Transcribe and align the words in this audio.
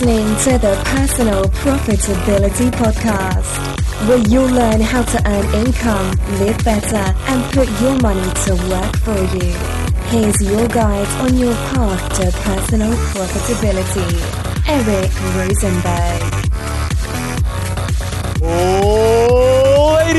Listening 0.00 0.36
to 0.44 0.58
the 0.58 0.80
Personal 0.84 1.42
Profitability 1.46 2.70
Podcast, 2.70 4.08
where 4.08 4.18
you'll 4.28 4.46
learn 4.46 4.80
how 4.80 5.02
to 5.02 5.28
earn 5.28 5.66
income, 5.66 6.12
live 6.38 6.64
better, 6.64 7.12
and 7.26 7.52
put 7.52 7.68
your 7.80 7.98
money 7.98 8.30
to 8.44 8.54
work 8.70 8.96
for 8.98 9.18
you. 9.36 9.50
Here's 10.10 10.40
your 10.40 10.68
guide 10.68 11.08
on 11.20 11.36
your 11.36 11.52
path 11.74 12.12
to 12.20 12.30
personal 12.42 12.92
profitability, 13.10 14.06
Eric 14.68 15.10
Rosenberg. 15.34 16.17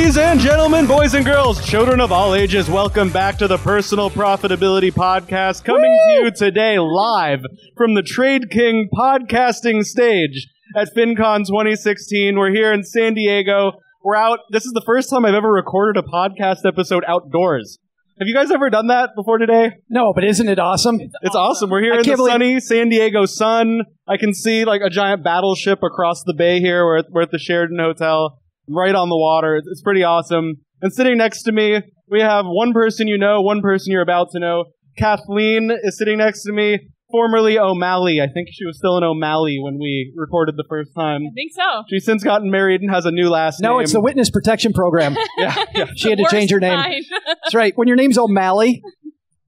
Ladies 0.10 0.24
and 0.24 0.40
gentlemen, 0.40 0.88
boys 0.88 1.14
and 1.14 1.24
girls, 1.24 1.64
children 1.64 2.02
of 2.02 2.12
all 2.12 2.34
ages, 2.34 2.68
welcome 2.68 3.12
back 3.12 3.38
to 3.38 3.48
the 3.48 3.60
Personal 3.60 4.10
Profitability 4.10 4.92
Podcast, 4.92 5.64
coming 5.64 5.84
to 5.84 6.12
you 6.14 6.32
today 6.32 6.80
live 6.80 7.42
from 7.78 7.94
the 7.94 8.02
TradeKing 8.02 8.86
podcasting 8.92 9.84
stage 9.84 10.48
at 10.76 10.88
FinCon 10.96 11.46
2016. 11.46 12.36
We're 12.40 12.50
here 12.50 12.74
in 12.74 12.84
San 12.84 13.14
Diego. 13.14 13.74
We're 14.04 14.16
out. 14.16 14.40
This 14.50 14.66
is 14.66 14.72
the 14.72 14.82
first 14.84 15.12
time 15.12 15.26
I've 15.26 15.36
ever 15.36 15.52
recorded 15.52 16.04
a 16.04 16.08
podcast 16.08 16.66
episode 16.66 17.04
outdoors. 17.08 17.78
Have 18.18 18.28
you 18.28 18.34
guys 18.34 18.50
ever 18.50 18.72
done 18.72 18.88
that 18.88 19.12
before 19.16 19.38
today? 19.38 19.74
No, 19.92 20.14
but 20.16 20.24
isn't 20.24 20.50
it 20.50 20.58
awesome? 20.58 21.00
It's 21.22 21.36
awesome. 21.36 21.70
We're 21.70 21.84
here 21.84 21.94
I 21.94 21.98
in 21.98 22.02
the 22.02 22.16
believe- 22.16 22.32
sunny 22.32 22.60
San 22.62 22.90
Diego 22.90 23.28
sun. 23.28 23.82
I 24.08 24.18
can 24.18 24.34
see 24.34 24.66
like 24.66 24.82
a 24.84 24.90
giant 24.90 25.24
battleship 25.24 25.84
across 25.84 26.24
the 26.24 26.34
bay 26.34 26.62
here. 26.62 26.84
We're 26.84 26.98
at, 26.98 27.06
we're 27.12 27.22
at 27.22 27.30
the 27.32 27.38
Sheraton 27.38 27.78
Hotel, 27.78 28.40
right 28.70 28.96
on 28.96 29.10
the 29.10 29.18
water. 29.18 29.56
It's, 29.58 29.68
it's 29.68 29.82
pretty 29.82 30.04
awesome. 30.04 30.56
And 30.82 30.94
sitting 30.94 31.18
next 31.18 31.44
to 31.44 31.52
me, 31.52 31.82
we 32.10 32.22
have 32.22 32.46
one 32.48 32.72
person 32.74 33.08
you 33.08 33.18
know, 33.18 33.42
one 33.42 33.62
person 33.62 33.92
you're 33.92 34.02
about 34.02 34.30
to 34.32 34.40
know. 34.40 34.66
Kathleen 34.98 35.72
is 35.84 35.98
sitting 35.98 36.18
next 36.18 36.44
to 36.44 36.52
me, 36.52 36.80
formerly 37.12 37.58
O'Malley. 37.58 38.20
I 38.22 38.28
think 38.28 38.50
she 38.52 38.66
was 38.66 38.78
still 38.78 38.98
in 38.98 39.04
O'Malley 39.04 39.58
when 39.62 39.78
we 39.80 40.14
recorded 40.16 40.56
the 40.58 40.66
first 40.70 40.92
time. 40.96 41.22
I 41.26 41.34
think 41.34 41.52
so. 41.54 41.84
She's 41.90 42.06
since 42.06 42.24
gotten 42.24 42.50
married 42.52 42.82
and 42.82 42.90
has 42.92 43.06
a 43.06 43.12
new 43.12 43.30
last 43.30 43.62
name. 43.62 43.72
No, 43.72 43.80
it's 43.80 43.94
the 43.94 44.02
Witness 44.02 44.30
Protection 44.30 44.74
Program. 44.74 45.16
yeah, 45.38 45.64
yeah. 45.74 45.86
She 45.96 46.10
had 46.10 46.18
to 46.20 46.28
change 46.30 46.52
her 46.52 46.60
name. 46.60 46.80
That's 47.26 47.54
right. 47.54 47.74
When 47.78 47.88
your 47.88 47.98
name's 47.98 48.18
O'Malley, 48.18 48.82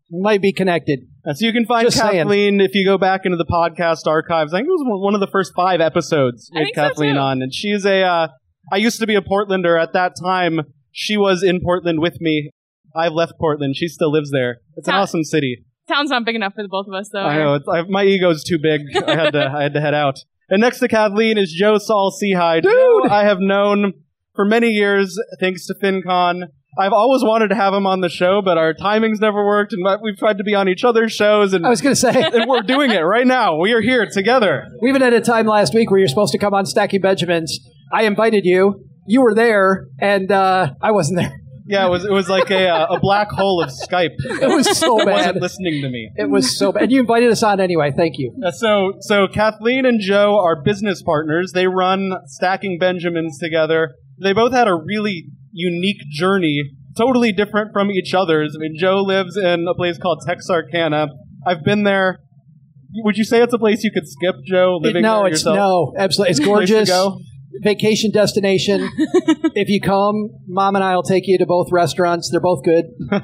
you 0.09 0.22
might 0.22 0.41
be 0.41 0.53
connected. 0.53 1.00
Uh, 1.25 1.33
So 1.33 1.45
you 1.45 1.53
can 1.53 1.66
find 1.66 1.85
Just 1.85 1.97
saying. 1.97 2.13
Kathleen 2.13 2.61
if 2.61 2.75
you 2.75 2.85
go 2.85 2.97
back 2.97 3.22
into 3.25 3.38
the 3.38 3.45
podcast 3.45 4.08
archives. 4.08 4.53
I 4.53 4.58
think 4.59 4.67
it 4.67 4.72
was 4.72 4.83
one- 4.85 5.02
one 5.02 5.16
of 5.16 5.19
the 5.22 5.28
first 5.31 5.52
five 5.56 5.81
episodes 5.81 6.50
I 6.56 6.59
with 6.59 6.66
think 6.67 6.75
so, 6.75 6.88
Kathleen 6.89 7.17
on, 7.17 7.41
and 7.41 7.53
she's 7.53 7.85
a. 7.85 8.03
Uh, 8.03 8.28
I 8.72 8.77
used 8.77 9.00
to 9.00 9.08
be 9.08 9.16
a 9.16 9.22
Portlander 9.22 9.81
at 9.81 9.94
that 9.94 10.14
time. 10.22 10.61
She 10.91 11.17
was 11.17 11.44
in 11.44 11.59
Portland 11.61 12.00
with 12.00 12.19
me. 12.22 12.52
I've 12.95 13.13
left 13.13 13.33
Portland. 13.39 13.75
She 13.75 13.88
still 13.88 14.11
lives 14.11 14.31
there. 14.31 14.58
It's 14.75 14.88
an 14.88 14.94
Huh. 14.94 15.02
awesome 15.02 15.23
city. 15.23 15.63
Town's 15.88 16.09
not 16.09 16.25
big 16.25 16.36
enough 16.36 16.53
for 16.53 16.61
the 16.63 16.69
both 16.69 16.88
of 16.88 16.94
us, 16.94 17.09
though. 17.09 17.23
I 17.23 17.38
know. 17.38 17.55
It's, 17.55 17.67
I, 17.67 17.81
my 17.83 18.03
ego's 18.03 18.44
too 18.44 18.59
big. 18.61 18.81
I 19.08 19.16
had 19.16 19.31
to. 19.31 19.52
I 19.58 19.63
had 19.63 19.73
to 19.73 19.81
head 19.81 19.94
out. 19.94 20.19
And 20.50 20.61
next 20.61 20.80
to 20.80 20.88
Kathleen 20.88 21.38
is 21.38 21.52
Joe 21.52 21.78
Saul 21.78 22.11
Seahide. 22.22 22.63
Joe 22.63 23.03
I 23.09 23.23
have 23.23 23.39
known 23.39 23.94
for 24.36 24.45
many 24.45 24.69
years 24.69 25.17
thanks 25.39 25.66
to 25.67 25.73
FinCon. 25.75 26.44
I've 26.80 26.94
always 26.94 27.22
wanted 27.23 27.50
to 27.50 27.56
have 27.56 27.73
him 27.73 27.85
on 27.85 28.00
the 28.00 28.08
show, 28.08 28.41
but 28.41 28.58
our 28.58 28.73
timings 28.73 29.19
never 29.19 29.45
worked, 29.45 29.73
and 29.73 29.85
we've 30.02 30.17
tried 30.17 30.38
to 30.38 30.44
be 30.45 30.56
on 30.56 30.69
each 30.69 30.85
other's 30.85 31.11
shows, 31.11 31.53
and 31.53 31.66
I 31.66 31.69
was 31.69 31.81
going 31.81 31.94
to 31.94 32.00
say, 32.00 32.13
and 32.33 32.50
we're 32.50 32.61
doing 32.61 32.91
it 32.91 33.00
right 33.02 33.28
now. 33.28 33.58
We 33.58 33.73
are 33.73 33.81
here 33.81 34.06
together. 34.09 34.67
we 34.81 34.88
even 34.88 35.02
had 35.02 35.11
a 35.11 35.19
time 35.19 35.47
last 35.47 35.73
week 35.73 35.91
where 35.91 36.00
you're 36.00 36.08
supposed 36.08 36.31
to 36.31 36.38
come 36.38 36.53
on 36.53 36.66
Stacking 36.66 37.02
Benjamins. 37.02 37.59
I 37.92 38.03
invited 38.03 38.45
you. 38.45 38.86
You 39.08 39.22
were 39.22 39.34
there, 39.34 39.88
and 40.00 40.31
uh, 40.31 40.73
I 40.81 40.92
wasn't 40.92 41.20
there. 41.20 41.42
Yeah, 41.72 41.86
it 41.86 41.89
was 41.89 42.03
it 42.03 42.12
was 42.12 42.28
like 42.28 42.52
a 42.52 42.68
uh, 42.68 42.96
a 42.96 43.00
black 43.00 43.29
hole 43.31 43.63
of 43.63 43.69
Skype. 43.69 44.16
It 44.19 44.50
was 44.53 44.78
so 44.78 44.97
bad. 44.97 45.07
wasn't 45.07 45.41
listening 45.41 45.81
to 45.81 45.90
me. 45.90 46.12
It 46.18 46.29
was 46.29 46.57
so 46.57 46.74
bad. 46.74 46.84
And 46.84 46.91
you 46.91 47.00
invited 47.00 47.31
us 47.31 47.44
on 47.44 47.62
anyway. 47.62 47.94
Thank 47.96 48.18
you. 48.18 48.35
Uh, 48.46 48.52
so 48.52 48.94
so 49.00 49.28
Kathleen 49.28 49.85
and 49.85 50.02
Joe 50.02 50.38
are 50.38 50.62
business 50.62 51.02
partners. 51.02 51.53
They 51.53 51.68
run 51.68 52.12
Stacking 52.25 52.78
Benjamins 52.78 53.38
together. 53.40 53.96
They 54.22 54.34
both 54.34 54.52
had 54.52 54.68
a 54.68 54.75
really 54.75 55.28
unique 55.53 56.02
journey, 56.09 56.63
totally 56.97 57.31
different 57.31 57.72
from 57.72 57.90
each 57.90 58.13
other's. 58.13 58.56
I 58.56 58.59
mean, 58.59 58.75
Joe 58.78 58.97
lives 58.97 59.38
in 59.38 59.66
a 59.66 59.73
place 59.73 59.97
called 59.97 60.23
Texarkana. 60.28 61.08
I've 61.46 61.63
been 61.63 61.84
there. 61.84 62.19
Would 62.96 63.18
you 63.18 63.23
say 63.23 63.41
it's 63.41 63.53
a 63.53 63.58
place 63.58 63.84
you 63.85 63.91
could 63.91 64.08
skip, 64.08 64.35
Joe? 64.46 64.78
Living 64.81 65.03
no, 65.03 65.19
there 65.19 65.28
it's 65.28 65.40
yourself? 65.40 65.56
no, 65.56 65.91
it's 65.94 65.97
no. 65.97 66.03
absolutely. 66.03 66.31
It's 66.31 66.40
gorgeous. 66.41 66.90
Go? 67.51 67.69
Vacation 67.69 68.12
destination. 68.12 68.89
if 69.56 69.69
you 69.69 69.79
come, 69.81 70.29
Mom 70.47 70.75
and 70.75 70.84
I 70.84 70.95
will 70.95 71.03
take 71.03 71.23
you 71.28 71.38
to 71.38 71.45
both 71.45 71.67
restaurants. 71.72 72.29
They're 72.31 72.39
both 72.41 72.63
good. 72.63 72.85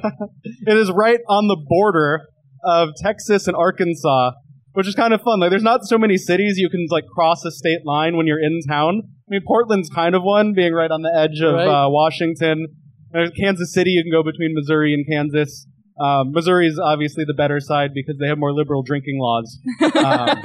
It 0.66 0.78
is 0.78 0.92
right 0.92 1.20
on 1.30 1.48
the 1.48 1.58
border 1.68 2.22
of 2.64 2.90
Texas 3.02 3.48
and 3.48 3.56
Arkansas, 3.56 4.32
which 4.74 4.88
is 4.88 4.96
kind 4.96 5.14
of 5.14 5.22
fun. 5.22 5.40
Like, 5.40 5.50
there's 5.50 5.64
not 5.64 5.86
so 5.86 5.98
many 5.98 6.18
cities 6.18 6.58
you 6.58 6.70
can 6.70 6.86
like 6.90 7.06
cross 7.08 7.46
a 7.46 7.52
state 7.52 7.86
line 7.86 8.18
when 8.18 8.28
you're 8.28 8.42
in 8.44 8.60
town. 8.68 9.02
I 9.06 9.30
mean, 9.30 9.42
Portland's 9.48 9.90
kind 9.90 10.14
of 10.16 10.24
one, 10.24 10.54
being 10.54 10.74
right 10.74 10.92
on 10.92 11.02
the 11.04 11.14
edge 11.16 11.42
of 11.42 11.54
Right. 11.54 11.68
uh, 11.86 11.90
Washington. 11.90 12.68
There's 13.12 13.32
Kansas 13.40 13.74
City. 13.74 13.92
You 13.92 14.04
can 14.04 14.12
go 14.12 14.24
between 14.24 14.54
Missouri 14.54 14.94
and 14.94 15.06
Kansas. 15.10 15.68
Um, 16.00 16.32
Missouri 16.32 16.68
is 16.68 16.80
obviously 16.84 17.24
the 17.26 17.34
better 17.34 17.60
side 17.60 17.92
because 17.94 18.18
they 18.20 18.28
have 18.28 18.38
more 18.38 18.52
liberal 18.54 18.84
drinking 18.84 19.20
laws. 19.20 19.58
Um, 19.96 20.42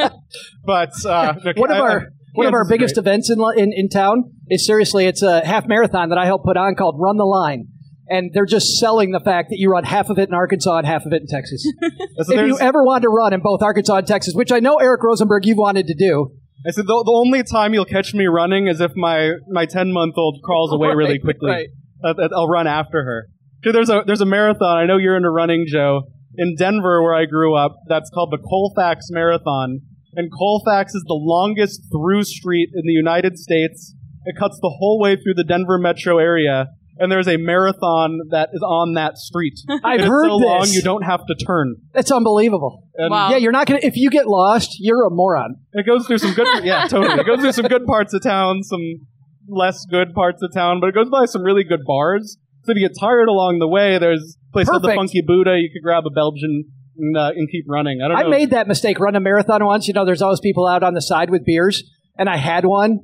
but 0.64 0.92
uh, 1.04 1.34
one 1.56 1.70
of 1.70 1.76
I- 1.76 1.80
I- 1.80 1.80
our 1.80 2.06
one 2.32 2.46
of 2.46 2.54
our 2.54 2.66
biggest 2.66 2.94
great. 2.94 3.02
events 3.02 3.30
in, 3.30 3.38
in 3.56 3.72
in 3.74 3.88
town 3.88 4.32
is 4.48 4.66
seriously 4.66 5.06
it's 5.06 5.22
a 5.22 5.44
half 5.44 5.66
marathon 5.66 6.08
that 6.10 6.18
I 6.18 6.26
help 6.26 6.44
put 6.44 6.56
on 6.56 6.74
called 6.74 6.96
Run 6.98 7.16
the 7.16 7.24
Line, 7.24 7.68
and 8.08 8.30
they're 8.32 8.46
just 8.46 8.78
selling 8.78 9.12
the 9.12 9.20
fact 9.20 9.50
that 9.50 9.56
you 9.58 9.70
run 9.70 9.84
half 9.84 10.08
of 10.08 10.18
it 10.18 10.28
in 10.28 10.34
Arkansas 10.34 10.78
and 10.78 10.86
half 10.86 11.04
of 11.04 11.12
it 11.12 11.22
in 11.22 11.26
Texas. 11.28 11.66
So 12.24 12.34
if 12.34 12.46
you 12.46 12.58
ever 12.58 12.84
want 12.84 13.02
to 13.02 13.08
run 13.08 13.32
in 13.32 13.40
both 13.40 13.62
Arkansas 13.62 13.96
and 13.96 14.06
Texas, 14.06 14.34
which 14.34 14.52
I 14.52 14.60
know 14.60 14.76
Eric 14.76 15.02
Rosenberg 15.02 15.44
you've 15.44 15.58
wanted 15.58 15.86
to 15.86 15.94
do, 15.94 16.30
I 16.66 16.70
said 16.70 16.86
the, 16.86 17.02
the 17.04 17.12
only 17.12 17.42
time 17.42 17.74
you'll 17.74 17.84
catch 17.84 18.14
me 18.14 18.26
running 18.26 18.68
is 18.68 18.80
if 18.80 18.92
my 18.94 19.32
my 19.48 19.66
ten 19.66 19.92
month 19.92 20.14
old 20.16 20.40
crawls 20.44 20.72
away 20.72 20.88
really 20.94 21.18
quickly. 21.18 21.50
right. 21.50 21.68
Uh, 22.04 22.10
uh, 22.10 22.28
I'll 22.36 22.48
run 22.48 22.66
after 22.66 23.04
her. 23.04 23.28
Dude, 23.62 23.74
there's 23.74 23.90
a 23.90 24.02
there's 24.06 24.20
a 24.20 24.26
marathon. 24.26 24.78
I 24.78 24.86
know 24.86 24.98
you're 24.98 25.16
into 25.16 25.30
running, 25.30 25.64
Joe. 25.66 26.02
In 26.36 26.54
Denver, 26.56 27.02
where 27.02 27.14
I 27.14 27.26
grew 27.26 27.54
up, 27.56 27.76
that's 27.88 28.10
called 28.10 28.30
the 28.30 28.38
Colfax 28.38 29.06
Marathon. 29.10 29.80
And 30.14 30.30
Colfax 30.30 30.94
is 30.94 31.04
the 31.06 31.14
longest 31.14 31.82
through 31.90 32.24
street 32.24 32.70
in 32.74 32.82
the 32.86 32.92
United 32.92 33.38
States. 33.38 33.94
It 34.24 34.36
cuts 34.38 34.58
the 34.60 34.68
whole 34.78 35.00
way 35.00 35.16
through 35.16 35.34
the 35.34 35.44
Denver 35.44 35.78
metro 35.78 36.18
area. 36.18 36.68
And 36.98 37.10
there's 37.10 37.26
a 37.26 37.38
marathon 37.38 38.20
that 38.30 38.50
is 38.52 38.62
on 38.62 38.94
that 38.94 39.16
street. 39.16 39.54
I've 39.82 40.00
And 40.00 40.08
heard 40.08 40.26
it's 40.26 40.32
so 40.34 40.38
this. 40.38 40.46
long 40.46 40.66
you 40.68 40.82
don't 40.82 41.02
have 41.02 41.20
to 41.26 41.34
turn. 41.46 41.76
That's 41.94 42.10
unbelievable. 42.12 42.86
And 42.96 43.10
Wow. 43.10 43.30
Yeah, 43.30 43.38
you're 43.38 43.50
not 43.52 43.66
gonna 43.66 43.80
if 43.82 43.96
you 43.96 44.10
get 44.10 44.26
lost, 44.26 44.76
you're 44.78 45.04
a 45.06 45.10
moron. 45.10 45.56
It 45.72 45.86
goes 45.86 46.06
through 46.06 46.18
some 46.18 46.34
good, 46.34 46.46
yeah, 46.64 46.86
totally. 46.86 47.18
It 47.20 47.26
goes 47.26 47.40
through 47.40 47.52
some 47.52 47.66
good 47.66 47.86
parts 47.86 48.12
of 48.14 48.22
town, 48.22 48.62
some 48.62 48.80
less 49.48 49.84
good 49.90 50.12
parts 50.14 50.42
of 50.42 50.52
town, 50.54 50.80
but 50.80 50.88
it 50.88 50.94
goes 50.94 51.08
by 51.08 51.24
some 51.24 51.42
really 51.42 51.64
good 51.64 51.80
bars. 51.86 52.36
So 52.64 52.72
if 52.72 52.76
you 52.78 52.86
get 52.86 52.96
tired 53.00 53.26
along 53.28 53.58
the 53.58 53.66
way, 53.66 53.98
there's 53.98 54.36
a 54.50 54.52
place 54.52 54.68
called 54.68 54.82
the 54.84 54.94
Funky 54.94 55.22
Buddha. 55.26 55.56
You 55.58 55.70
could 55.72 55.82
grab 55.82 56.04
a 56.06 56.10
Belgian 56.10 56.66
and, 56.96 57.16
uh, 57.16 57.32
and 57.34 57.48
keep 57.50 57.64
running. 57.68 58.00
I 58.02 58.08
don't 58.08 58.16
I 58.16 58.22
know. 58.22 58.30
made 58.30 58.50
that 58.50 58.68
mistake 58.68 58.98
Run 59.00 59.16
a 59.16 59.20
marathon 59.20 59.64
once. 59.64 59.88
You 59.88 59.94
know, 59.94 60.04
there's 60.04 60.22
always 60.22 60.40
people 60.40 60.66
out 60.66 60.82
on 60.82 60.94
the 60.94 61.02
side 61.02 61.30
with 61.30 61.44
beers, 61.44 61.82
and 62.18 62.28
I 62.28 62.36
had 62.36 62.64
one. 62.64 63.00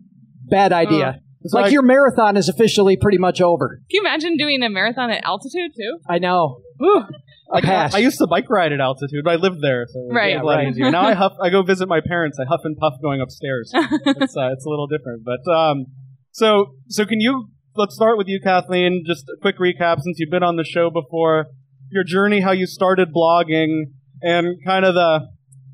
Bad 0.50 0.72
idea. 0.72 1.20
It's 1.42 1.52
So 1.52 1.60
like 1.60 1.72
your 1.72 1.82
marathon 1.82 2.36
is 2.36 2.48
officially 2.48 2.96
pretty 2.96 3.18
much 3.18 3.40
over. 3.40 3.80
Can 3.90 3.96
you 3.96 4.00
imagine 4.00 4.36
doing 4.36 4.62
a 4.62 4.68
marathon 4.70 5.10
at 5.10 5.22
altitude, 5.24 5.72
too? 5.76 5.98
I 6.08 6.18
know. 6.18 6.60
Whew. 6.78 7.04
I 7.52 7.60
passed. 7.60 7.94
I 7.94 7.98
used 7.98 8.18
to 8.18 8.26
bike 8.26 8.50
ride 8.50 8.72
at 8.72 8.80
altitude, 8.80 9.24
but 9.24 9.30
I 9.30 9.36
lived 9.36 9.62
there, 9.62 9.86
so 9.88 10.00
it 10.00 10.06
was 10.08 10.14
Right. 10.14 10.36
a 10.36 10.44
lot 10.44 10.56
right. 10.56 10.68
easier. 10.68 10.90
Now 10.90 11.02
I 11.02 11.14
huff. 11.14 11.32
I 11.42 11.48
go 11.50 11.62
visit 11.62 11.88
my 11.88 12.00
parents. 12.06 12.38
I 12.38 12.44
huff 12.46 12.60
and 12.64 12.76
puff 12.76 12.94
going 13.02 13.20
upstairs. 13.20 13.70
it's 13.74 14.36
uh, 14.36 14.50
it's 14.52 14.66
a 14.66 14.68
little 14.68 14.86
different, 14.86 15.24
but 15.24 15.50
um, 15.50 15.86
so 16.30 16.74
so 16.88 17.06
can 17.06 17.20
you? 17.20 17.48
Let's 17.74 17.94
start 17.94 18.18
with 18.18 18.26
you, 18.28 18.40
Kathleen. 18.42 19.04
Just 19.06 19.24
a 19.28 19.36
quick 19.40 19.56
recap 19.58 20.00
since 20.00 20.18
you've 20.18 20.30
been 20.30 20.42
on 20.42 20.56
the 20.56 20.64
show 20.64 20.90
before. 20.90 21.46
Your 21.90 22.04
journey, 22.04 22.40
how 22.40 22.52
you 22.52 22.66
started 22.66 23.08
blogging, 23.14 23.92
and 24.22 24.56
kind 24.66 24.84
of 24.84 24.94
the 24.94 25.28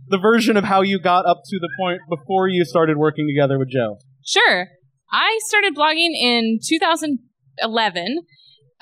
the 0.09 0.19
version 0.19 0.57
of 0.57 0.65
how 0.65 0.83
you 0.83 1.01
got 1.01 1.27
up 1.27 1.43
to 1.47 1.59
the 1.59 1.69
point 1.79 2.01
before 2.09 2.47
you 2.47 2.65
started 2.65 2.99
working 2.99 3.27
together 3.27 3.59
with 3.59 3.69
Joe. 3.71 3.99
Sure. 4.25 4.69
I 5.11 5.39
started 5.47 5.75
blogging 5.75 6.13
in 6.13 6.59
2011 6.67 8.19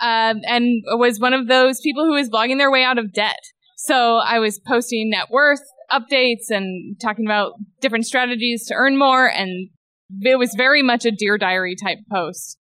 um, 0.01 0.41
and 0.45 0.83
was 0.87 1.21
one 1.21 1.33
of 1.33 1.47
those 1.47 1.81
people 1.81 2.05
who 2.05 2.13
was 2.13 2.29
blogging 2.29 2.59
their 2.59 2.71
way 2.71 2.83
out 2.83 2.99
of 2.99 3.13
debt. 3.13 3.39
So 3.77 4.17
I 4.17 4.39
was 4.39 4.61
posting 4.67 5.11
net 5.11 5.31
worth 5.31 5.61
updates 5.93 6.51
and 6.51 6.97
talking 7.01 7.27
about 7.27 7.53
different 7.81 8.07
strategies 8.07 8.67
to 8.67 8.75
earn 8.75 8.99
more. 8.99 9.27
And 9.27 9.69
it 10.21 10.39
was 10.39 10.55
very 10.57 10.83
much 10.83 11.05
a 11.05 11.11
Dear 11.11 11.39
Diary 11.39 11.77
type 11.81 11.99
post. 12.11 12.59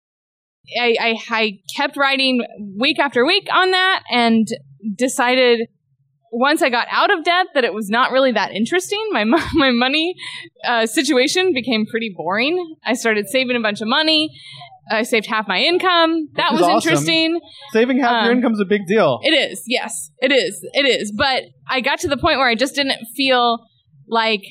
I, 0.80 0.96
I, 1.00 1.16
I 1.30 1.52
kept 1.76 1.98
writing 1.98 2.42
week 2.78 3.00
after 3.00 3.26
week 3.26 3.48
on 3.52 3.72
that 3.72 4.04
and 4.12 4.48
decided 4.96 5.68
once 6.32 6.62
I 6.62 6.70
got 6.70 6.88
out 6.90 7.12
of 7.12 7.24
debt 7.24 7.48
that 7.54 7.64
it 7.66 7.74
was 7.74 7.90
not 7.90 8.12
really 8.12 8.32
that 8.32 8.52
interesting. 8.52 9.00
My 9.12 9.24
mo- 9.24 9.46
my 9.54 9.72
money 9.72 10.16
uh, 10.66 10.86
situation 10.86 11.54
became 11.54 11.86
pretty 11.86 12.14
boring. 12.16 12.76
I 12.86 12.94
started 12.94 13.28
saving 13.28 13.56
a 13.56 13.60
bunch 13.60 13.82
of 13.82 13.88
money. 13.88 14.32
I 14.90 15.04
saved 15.04 15.26
half 15.28 15.48
my 15.48 15.60
income. 15.60 16.30
That 16.36 16.52
was 16.52 16.64
awesome. 16.64 16.76
interesting. 16.76 17.40
Saving 17.72 18.00
half 18.00 18.26
your 18.26 18.34
income 18.34 18.54
is 18.54 18.60
a 18.60 18.66
big 18.66 18.88
deal. 18.88 19.20
It 19.24 19.32
is, 19.32 19.64
yes, 19.68 20.12
it 20.20 20.32
is, 20.32 20.68
it 20.74 20.86
is. 20.86 21.14
But 21.16 21.44
I 21.70 21.82
got 21.82 22.00
to 22.00 22.08
the 22.08 22.18
point 22.18 22.40
where 22.40 22.50
I 22.50 22.56
just 22.56 22.76
didn't 22.76 23.06
feel 23.16 23.60
like 24.08 24.42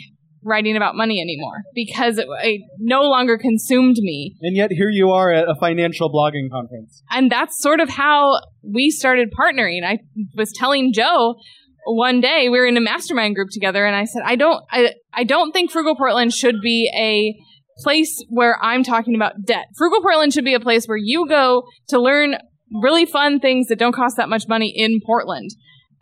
writing 0.43 0.77
about 0.77 0.95
money 0.95 1.21
anymore 1.21 1.63
because 1.75 2.19
it, 2.19 2.27
it 2.43 2.63
no 2.79 3.03
longer 3.03 3.37
consumed 3.37 3.97
me. 4.01 4.37
And 4.41 4.57
yet 4.57 4.73
here 4.73 4.89
you 4.89 5.11
are 5.11 5.33
at 5.33 5.49
a 5.49 5.55
financial 5.55 6.11
blogging 6.11 6.51
conference. 6.51 7.03
And 7.11 7.31
that's 7.31 7.61
sort 7.61 7.81
of 7.81 7.89
how 7.89 8.41
we 8.63 8.91
started 8.91 9.33
partnering. 9.39 9.85
I 9.85 9.99
was 10.35 10.53
telling 10.53 10.93
Joe 10.93 11.37
one 11.85 12.21
day 12.21 12.49
we 12.49 12.59
were 12.59 12.67
in 12.67 12.77
a 12.77 12.81
mastermind 12.81 13.35
group 13.35 13.49
together 13.51 13.85
and 13.87 13.97
I 13.97 14.05
said, 14.05 14.23
I 14.25 14.37
don't 14.37 14.63
I, 14.71 14.95
I 15.13 15.25
don't 15.25 15.53
think 15.53 15.71
Frugal 15.71 15.97
Portland 15.97 16.33
should 16.33 16.61
be 16.63 16.91
a 16.97 17.35
place 17.83 18.23
where 18.29 18.59
I'm 18.63 18.83
talking 18.83 19.15
about 19.15 19.45
debt. 19.45 19.67
Frugal 19.77 20.03
Portland 20.03 20.33
should 20.33 20.45
be 20.45 20.55
a 20.55 20.61
place 20.61 20.87
where 20.87 20.99
you 20.99 21.27
go 21.29 21.65
to 21.89 22.01
learn 22.01 22.37
really 22.83 23.07
fun 23.07 23.41
things 23.41 23.69
that 23.69 23.79
don't 23.79 23.95
cost 23.95 24.17
that 24.17 24.29
much 24.29 24.45
money 24.49 24.73
in 24.75 25.01
Portland. 25.05 25.51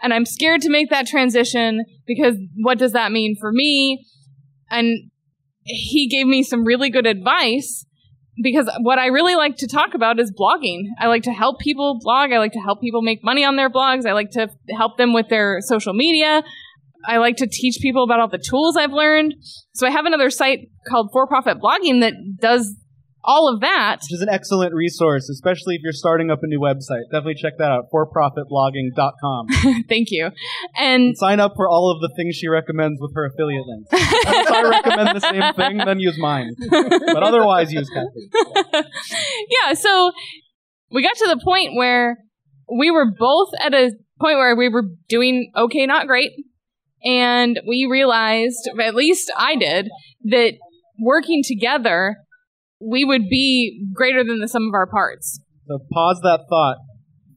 And 0.01 0.13
I'm 0.13 0.27
scared 0.27 0.61
to 0.63 0.71
make 0.71 0.91
that 0.91 1.07
transition 1.07 1.85
because 2.07 2.37
what 2.57 2.79
does 2.79 2.93
that 2.93 3.11
mean 3.11 3.37
for 3.41 3.53
me? 3.53 4.05
And 4.71 5.11
he 5.65 6.09
gave 6.09 6.27
me 6.27 6.43
some 6.43 6.65
really 6.65 6.91
good 6.91 7.07
advice 7.07 7.85
because 8.43 8.71
what 8.83 8.99
I 8.99 9.07
really 9.07 9.35
like 9.35 9.57
to 9.57 9.67
talk 9.67 9.95
about 9.95 10.21
is 10.21 10.33
blogging. 10.33 10.85
I 10.99 11.07
like 11.09 11.25
to 11.25 11.33
help 11.33 11.59
people 11.59 11.99
blog. 12.01 12.33
I 12.33 12.39
like 12.39 12.53
to 12.53 12.61
help 12.61 12.81
people 12.81 13.03
make 13.03 13.25
money 13.25 13.45
on 13.45 13.57
their 13.57 13.71
blogs. 13.71 14.07
I 14.07 14.13
like 14.13 14.31
to 14.33 14.49
help 14.77 14.97
them 14.97 15.13
with 15.13 15.29
their 15.29 15.61
social 15.61 15.93
media. 15.93 16.43
I 17.07 17.19
like 17.19 17.37
to 17.37 17.47
teach 17.47 17.79
people 17.81 18.05
about 18.05 18.21
all 18.21 18.29
the 18.29 18.39
tools 18.39 18.77
I've 18.77 18.93
learned. 18.93 19.35
So 19.75 19.87
I 19.87 19.91
have 19.91 20.05
another 20.05 20.31
site 20.31 20.69
called 20.89 21.11
For 21.13 21.27
Profit 21.27 21.59
Blogging 21.59 22.01
that 22.01 22.15
does 22.41 22.77
all 23.25 23.53
of 23.53 23.61
that. 23.61 23.99
Which 24.03 24.13
is 24.13 24.21
an 24.21 24.29
excellent 24.29 24.75
resource, 24.75 25.29
especially 25.29 25.75
if 25.77 25.83
you're 25.83 25.93
starting 25.93 26.31
up 26.31 26.41
a 26.43 26.47
new 26.47 26.61
website. 26.61 27.05
Definitely 27.11 27.35
check 27.35 27.55
that 27.59 27.71
out, 27.71 27.87
forprofitblogging.com. 27.93 29.47
Thank 29.89 30.09
you. 30.11 30.31
And 30.77 30.99
And 30.99 31.17
sign 31.17 31.41
up 31.41 31.53
for 31.57 31.69
all 31.69 31.91
of 31.91 32.01
the 32.01 32.13
things 32.17 32.37
she 32.37 32.49
recommends 32.49 33.01
with 33.01 33.15
her 33.15 33.27
affiliate 33.27 33.67
links. 33.67 33.89
If 33.93 34.51
I 34.51 34.63
recommend 34.63 35.17
the 35.17 35.21
same 35.21 35.55
thing, 35.55 35.79
then 35.79 36.01
use 36.01 36.19
mine. 36.19 36.55
But 36.71 37.23
otherwise, 37.23 37.73
use 37.73 37.89
Kathy. 37.89 38.31
yeah, 39.49 39.75
so 39.75 40.13
we 40.91 41.03
got 41.03 41.17
to 41.17 41.27
the 41.29 41.41
point 41.43 41.75
where 41.75 42.19
we 42.75 42.91
were 42.91 43.07
both 43.17 43.51
at 43.61 43.75
a 43.75 43.93
point 44.21 44.37
where 44.37 44.57
we 44.57 44.69
were 44.69 44.85
doing 45.09 45.53
okay, 45.57 45.87
not 45.87 46.07
great. 46.07 46.33
And 47.05 47.61
we 47.67 47.87
realized, 47.91 48.69
at 48.83 48.95
least 48.95 49.31
I 49.37 49.55
did, 49.55 49.89
that 50.25 50.55
working 51.01 51.43
together, 51.45 52.17
we 52.81 53.05
would 53.05 53.29
be 53.29 53.87
greater 53.93 54.25
than 54.25 54.41
the 54.41 54.49
sum 54.49 54.69
of 54.69 54.75
our 54.75 54.87
parts. 54.87 55.41
So 55.67 55.79
pause 55.93 56.21
that 56.23 56.47
thought. 56.49 56.77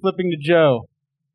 Flipping 0.02 0.32
to 0.32 0.38
Joe. 0.38 0.86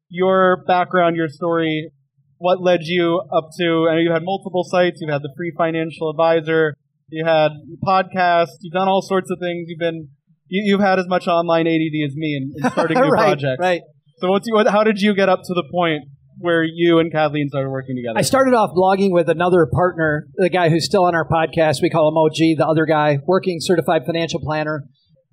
Your 0.08 0.64
background, 0.66 1.16
your 1.16 1.28
story, 1.28 1.90
what 2.38 2.60
led 2.62 2.80
you 2.82 3.22
up 3.32 3.50
to, 3.58 3.88
I 3.90 3.94
know 3.94 4.00
you 4.00 4.12
had 4.12 4.22
multiple 4.22 4.64
sites, 4.64 5.00
you 5.00 5.10
had 5.10 5.22
the 5.22 5.32
free 5.36 5.52
financial 5.56 6.10
advisor, 6.10 6.74
you 7.08 7.24
had 7.24 7.52
podcasts. 7.84 8.58
you've 8.60 8.72
done 8.72 8.88
all 8.88 9.02
sorts 9.02 9.30
of 9.30 9.38
things, 9.40 9.66
you've 9.68 9.78
been, 9.78 10.08
you, 10.48 10.62
you've 10.64 10.80
had 10.80 10.98
as 10.98 11.06
much 11.08 11.26
online 11.26 11.66
ADD 11.66 12.08
as 12.08 12.14
me 12.14 12.36
in, 12.36 12.52
in 12.56 12.70
starting 12.70 12.98
new 13.00 13.08
right, 13.08 13.18
projects. 13.18 13.58
right. 13.60 13.80
So 14.18 14.30
what's, 14.30 14.50
what, 14.50 14.68
how 14.68 14.84
did 14.84 15.00
you 15.00 15.14
get 15.14 15.28
up 15.28 15.40
to 15.44 15.54
the 15.54 15.64
point 15.70 16.04
where 16.38 16.62
you 16.62 16.98
and 16.98 17.10
Kathleen 17.10 17.48
started 17.48 17.70
working 17.70 17.96
together? 17.96 18.18
I 18.18 18.22
started 18.22 18.54
off 18.54 18.70
blogging 18.76 19.12
with 19.12 19.28
another 19.28 19.66
partner, 19.70 20.28
the 20.36 20.48
guy 20.48 20.68
who's 20.68 20.84
still 20.84 21.04
on 21.04 21.14
our 21.14 21.26
podcast. 21.26 21.82
We 21.82 21.90
call 21.90 22.08
him 22.08 22.16
OG, 22.16 22.58
the 22.58 22.66
other 22.66 22.86
guy, 22.86 23.18
working 23.26 23.58
certified 23.60 24.02
financial 24.04 24.40
planner, 24.40 24.84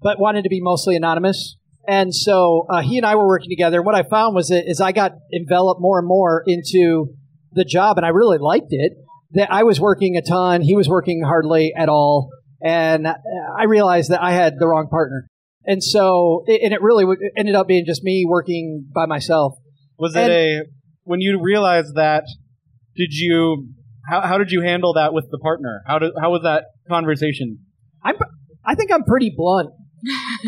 but 0.01 0.19
wanted 0.19 0.43
to 0.43 0.49
be 0.49 0.61
mostly 0.61 0.95
anonymous. 0.95 1.57
And 1.87 2.15
so 2.15 2.65
uh, 2.69 2.81
he 2.81 2.97
and 2.97 3.05
I 3.05 3.15
were 3.15 3.27
working 3.27 3.49
together. 3.49 3.81
What 3.81 3.95
I 3.95 4.03
found 4.03 4.35
was 4.35 4.47
that 4.47 4.65
as 4.67 4.79
I 4.79 4.91
got 4.91 5.13
enveloped 5.33 5.81
more 5.81 5.99
and 5.99 6.07
more 6.07 6.43
into 6.47 7.07
the 7.51 7.65
job, 7.65 7.97
and 7.97 8.05
I 8.05 8.09
really 8.09 8.37
liked 8.37 8.71
it, 8.71 8.93
that 9.31 9.51
I 9.51 9.63
was 9.63 9.79
working 9.79 10.15
a 10.15 10.21
ton, 10.21 10.61
he 10.61 10.75
was 10.75 10.87
working 10.87 11.23
hardly 11.23 11.73
at 11.75 11.89
all, 11.89 12.29
and 12.61 13.07
I 13.07 13.63
realized 13.65 14.11
that 14.11 14.21
I 14.21 14.31
had 14.31 14.59
the 14.59 14.67
wrong 14.67 14.87
partner. 14.89 15.27
And 15.65 15.83
so, 15.83 16.43
and 16.47 16.73
it 16.73 16.81
really 16.81 17.05
ended 17.37 17.55
up 17.55 17.67
being 17.67 17.85
just 17.85 18.03
me 18.03 18.25
working 18.27 18.85
by 18.93 19.05
myself. 19.05 19.55
Was 19.97 20.15
it 20.15 20.29
a 20.29 20.61
when 21.03 21.21
you 21.21 21.41
realized 21.41 21.95
that? 21.95 22.23
Did 22.95 23.13
you 23.13 23.69
how 24.09 24.21
how 24.21 24.37
did 24.37 24.51
you 24.51 24.61
handle 24.61 24.93
that 24.93 25.13
with 25.13 25.25
the 25.31 25.39
partner? 25.39 25.81
How 25.87 25.99
did 25.99 26.11
how 26.19 26.31
was 26.31 26.43
that 26.43 26.65
conversation? 26.89 27.59
I 28.65 28.75
think 28.75 28.91
I'm 28.91 29.03
pretty 29.03 29.33
blunt. 29.35 29.69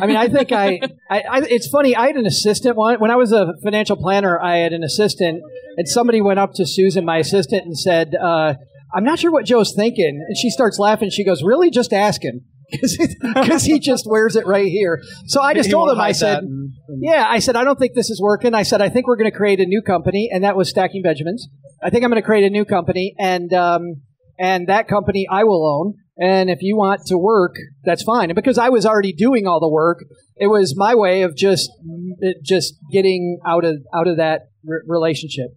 I 0.01 0.05
mean, 0.05 0.17
I 0.17 0.27
think 0.27 0.51
I, 0.51 0.81
I, 1.09 1.19
I, 1.19 1.41
it's 1.43 1.69
funny. 1.69 1.95
I 1.95 2.07
had 2.07 2.17
an 2.17 2.25
assistant 2.25 2.75
when 2.75 3.09
I 3.09 3.15
was 3.15 3.31
a 3.31 3.53
financial 3.63 3.95
planner. 3.95 4.39
I 4.39 4.57
had 4.57 4.73
an 4.73 4.83
assistant, 4.83 5.41
and 5.77 5.87
somebody 5.87 6.21
went 6.21 6.39
up 6.39 6.51
to 6.55 6.65
Susan, 6.65 7.05
my 7.05 7.17
assistant, 7.19 7.63
and 7.63 7.77
said, 7.77 8.15
uh, 8.15 8.55
"I'm 8.93 9.05
not 9.05 9.19
sure 9.19 9.31
what 9.31 9.45
Joe's 9.45 9.73
thinking." 9.73 10.23
And 10.27 10.37
she 10.37 10.49
starts 10.49 10.77
laughing. 10.77 11.09
She 11.09 11.23
goes, 11.23 11.41
"Really? 11.41 11.69
Just 11.69 11.93
ask 11.93 12.21
him." 12.21 12.41
Because 12.71 13.63
he 13.63 13.79
just 13.79 14.05
wears 14.07 14.35
it 14.35 14.45
right 14.45 14.67
here. 14.67 15.01
So 15.27 15.41
I 15.41 15.53
just 15.53 15.67
He 15.67 15.71
told 15.71 15.89
him, 15.89 15.99
I 15.99 16.11
said, 16.11 16.39
and- 16.39 16.71
and- 16.87 16.99
yeah, 17.01 17.25
I 17.27 17.39
said, 17.39 17.55
I 17.55 17.63
don't 17.63 17.77
think 17.77 17.93
this 17.93 18.09
is 18.09 18.21
working. 18.21 18.53
I 18.53 18.63
said, 18.63 18.81
I 18.81 18.89
think 18.89 19.07
we're 19.07 19.17
going 19.17 19.29
to 19.31 19.35
create 19.37 19.59
a 19.59 19.65
new 19.65 19.81
company, 19.81 20.29
and 20.31 20.43
that 20.43 20.55
was 20.55 20.69
Stacking 20.69 21.01
Benjamins. 21.03 21.47
I 21.83 21.89
think 21.89 22.03
I'm 22.03 22.09
going 22.09 22.21
to 22.21 22.25
create 22.25 22.43
a 22.45 22.49
new 22.49 22.65
company, 22.65 23.15
and 23.19 23.53
um, 23.53 24.01
and 24.39 24.67
that 24.67 24.87
company 24.87 25.27
I 25.29 25.43
will 25.43 25.65
own. 25.67 25.95
And 26.17 26.49
if 26.49 26.59
you 26.61 26.77
want 26.77 27.01
to 27.07 27.17
work, 27.17 27.55
that's 27.83 28.01
fine. 28.03 28.29
And 28.29 28.35
because 28.35 28.57
I 28.57 28.69
was 28.69 28.85
already 28.85 29.11
doing 29.11 29.45
all 29.47 29.59
the 29.59 29.69
work, 29.69 29.99
it 30.37 30.47
was 30.47 30.73
my 30.77 30.95
way 30.95 31.23
of 31.23 31.35
just 31.35 31.69
just 32.43 32.75
getting 32.91 33.39
out 33.45 33.65
of 33.65 33.75
out 33.93 34.07
of 34.07 34.17
that 34.17 34.43
re- 34.63 34.79
relationship 34.87 35.47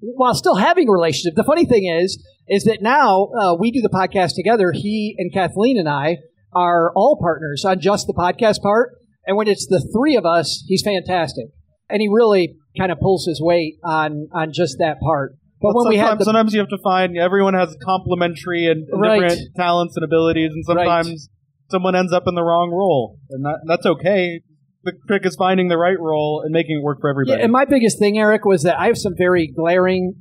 while 0.00 0.34
still 0.34 0.54
having 0.56 0.88
a 0.88 0.92
relationship. 0.92 1.34
The 1.36 1.44
funny 1.44 1.66
thing 1.66 1.86
is, 1.86 2.24
is 2.48 2.64
that 2.64 2.78
now 2.80 3.28
uh, 3.38 3.54
we 3.54 3.70
do 3.70 3.82
the 3.82 3.90
podcast 3.90 4.34
together. 4.34 4.72
He 4.72 5.14
and 5.18 5.30
Kathleen 5.32 5.78
and 5.78 5.88
I 5.88 6.16
are 6.52 6.92
all 6.94 7.18
partners 7.20 7.64
on 7.64 7.80
just 7.80 8.06
the 8.06 8.14
podcast 8.14 8.60
part. 8.62 8.96
And 9.26 9.36
when 9.36 9.48
it's 9.48 9.66
the 9.66 9.86
three 9.94 10.16
of 10.16 10.24
us, 10.26 10.64
he's 10.66 10.82
fantastic, 10.82 11.46
and 11.88 12.00
he 12.00 12.08
really 12.08 12.56
kind 12.78 12.90
of 12.90 12.98
pulls 13.00 13.26
his 13.26 13.40
weight 13.40 13.74
on 13.84 14.28
on 14.32 14.52
just 14.52 14.76
that 14.78 14.98
part. 15.00 15.34
But 15.60 15.74
when 15.74 15.88
we 15.88 15.96
sometimes, 15.96 16.08
have 16.08 16.18
the 16.18 16.24
sometimes 16.24 16.54
you 16.54 16.60
have 16.60 16.68
to 16.70 16.78
find 16.82 17.16
everyone 17.18 17.52
has 17.54 17.76
complementary 17.84 18.66
and 18.66 18.88
Right. 18.92 19.20
different 19.20 19.54
talents 19.56 19.94
and 19.96 20.04
abilities, 20.04 20.52
and 20.54 20.64
Right. 20.74 20.86
sometimes 20.86 21.28
someone 21.70 21.94
ends 21.94 22.12
up 22.12 22.24
in 22.26 22.34
the 22.34 22.42
wrong 22.42 22.70
role, 22.70 23.18
and 23.30 23.44
that, 23.44 23.60
that's 23.66 23.86
okay. 23.86 24.40
The 24.84 24.92
trick 25.06 25.26
is 25.26 25.36
finding 25.36 25.68
the 25.68 25.76
right 25.76 26.00
role 26.00 26.40
and 26.42 26.50
making 26.52 26.78
it 26.78 26.82
work 26.82 26.98
for 27.02 27.10
everybody. 27.10 27.36
Yeah, 27.38 27.44
and 27.44 27.52
my 27.52 27.66
biggest 27.66 27.98
thing, 27.98 28.18
Eric, 28.18 28.46
was 28.46 28.62
that 28.62 28.80
I 28.80 28.86
have 28.86 28.96
some 28.96 29.12
very 29.16 29.46
glaring 29.46 30.14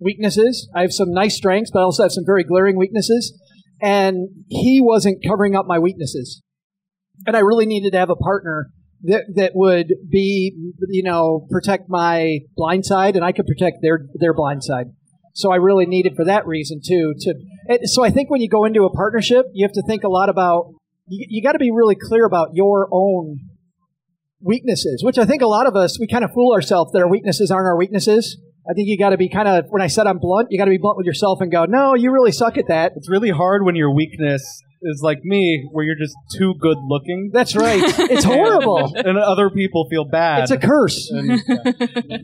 weaknesses. 0.00 0.68
I 0.74 0.80
have 0.80 0.92
some 0.92 1.12
nice 1.12 1.36
strengths, 1.36 1.70
but 1.70 1.80
I 1.80 1.82
also 1.82 2.02
have 2.02 2.12
some 2.12 2.24
very 2.24 2.42
glaring 2.42 2.76
weaknesses. 2.78 3.38
And 3.80 4.28
he 4.48 4.80
wasn't 4.82 5.24
covering 5.26 5.54
up 5.54 5.66
my 5.66 5.78
weaknesses. 5.78 6.42
And 7.26 7.36
I 7.36 7.40
really 7.40 7.66
needed 7.66 7.92
to 7.92 7.98
have 7.98 8.10
a 8.10 8.16
partner 8.16 8.70
that, 9.02 9.24
that 9.34 9.52
would 9.54 9.94
be, 10.08 10.54
you 10.88 11.02
know, 11.02 11.46
protect 11.50 11.88
my 11.88 12.40
blind 12.56 12.84
side 12.84 13.16
and 13.16 13.24
I 13.24 13.32
could 13.32 13.46
protect 13.46 13.78
their, 13.82 14.06
their 14.14 14.34
blind 14.34 14.64
side. 14.64 14.86
So 15.34 15.52
I 15.52 15.56
really 15.56 15.84
needed 15.84 16.14
for 16.16 16.24
that 16.24 16.46
reason 16.46 16.80
too. 16.84 17.14
To 17.20 17.34
so 17.84 18.02
I 18.02 18.10
think 18.10 18.30
when 18.30 18.40
you 18.40 18.48
go 18.48 18.64
into 18.64 18.84
a 18.84 18.90
partnership, 18.90 19.44
you 19.52 19.66
have 19.66 19.72
to 19.74 19.82
think 19.86 20.02
a 20.02 20.08
lot 20.08 20.28
about. 20.30 20.72
You, 21.08 21.26
you 21.28 21.42
got 21.42 21.52
to 21.52 21.58
be 21.58 21.70
really 21.70 21.94
clear 21.94 22.24
about 22.24 22.50
your 22.54 22.88
own 22.90 23.40
weaknesses, 24.40 25.02
which 25.04 25.18
I 25.18 25.26
think 25.26 25.42
a 25.42 25.46
lot 25.46 25.66
of 25.66 25.76
us, 25.76 26.00
we 26.00 26.06
kind 26.06 26.24
of 26.24 26.32
fool 26.32 26.52
ourselves 26.52 26.92
that 26.92 27.02
our 27.02 27.08
weaknesses 27.08 27.50
aren't 27.50 27.66
our 27.66 27.76
weaknesses. 27.76 28.38
I 28.68 28.74
think 28.74 28.88
you 28.88 28.98
got 28.98 29.10
to 29.10 29.16
be 29.16 29.28
kind 29.28 29.46
of, 29.48 29.66
when 29.68 29.82
I 29.82 29.86
said 29.86 30.06
I'm 30.06 30.18
blunt, 30.18 30.48
you 30.50 30.58
got 30.58 30.64
to 30.64 30.70
be 30.70 30.78
blunt 30.78 30.96
with 30.96 31.06
yourself 31.06 31.40
and 31.40 31.50
go, 31.52 31.64
no, 31.66 31.94
you 31.94 32.10
really 32.12 32.32
suck 32.32 32.58
at 32.58 32.66
that. 32.68 32.92
it's 32.96 33.08
really 33.08 33.30
hard 33.30 33.64
when 33.64 33.76
your 33.76 33.94
weakness 33.94 34.42
is 34.82 35.00
like 35.02 35.18
me, 35.24 35.68
where 35.72 35.84
you're 35.84 35.96
just 35.96 36.14
too 36.36 36.54
good 36.60 36.76
looking, 36.86 37.30
That's 37.32 37.56
right. 37.56 37.80
It's 38.10 38.24
horrible. 38.34 38.92
and 38.96 39.18
other 39.18 39.50
people 39.50 39.86
feel 39.90 40.04
bad. 40.04 40.42
It's 40.42 40.50
a 40.50 40.58
curse. 40.58 41.10
And, 41.10 41.40
yeah. 41.48 42.18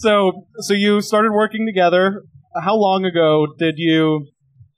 so, 0.00 0.46
so 0.60 0.74
you 0.74 1.00
started 1.00 1.32
working 1.32 1.66
together. 1.66 2.22
How 2.60 2.76
long 2.76 3.04
ago 3.04 3.46
did 3.58 3.74
you 3.76 4.26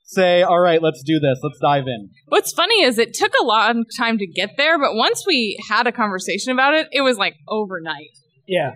say, 0.03 0.41
"All 0.41 0.59
right, 0.59 0.81
let's 0.81 1.01
do 1.05 1.19
this. 1.19 1.39
Let's 1.41 1.59
dive 1.61 1.85
in"? 1.87 2.09
What's 2.27 2.51
funny 2.51 2.83
is 2.83 2.97
it 2.97 3.13
took 3.13 3.31
a 3.39 3.43
long 3.45 3.85
time 3.97 4.17
to 4.17 4.27
get 4.27 4.51
there, 4.57 4.77
but 4.77 4.95
once 4.95 5.23
we 5.25 5.57
had 5.69 5.87
a 5.87 5.91
conversation 5.91 6.51
about 6.51 6.73
it, 6.73 6.87
it 6.91 7.01
was 7.01 7.17
like 7.17 7.35
overnight. 7.47 8.09
Yeah. 8.47 8.71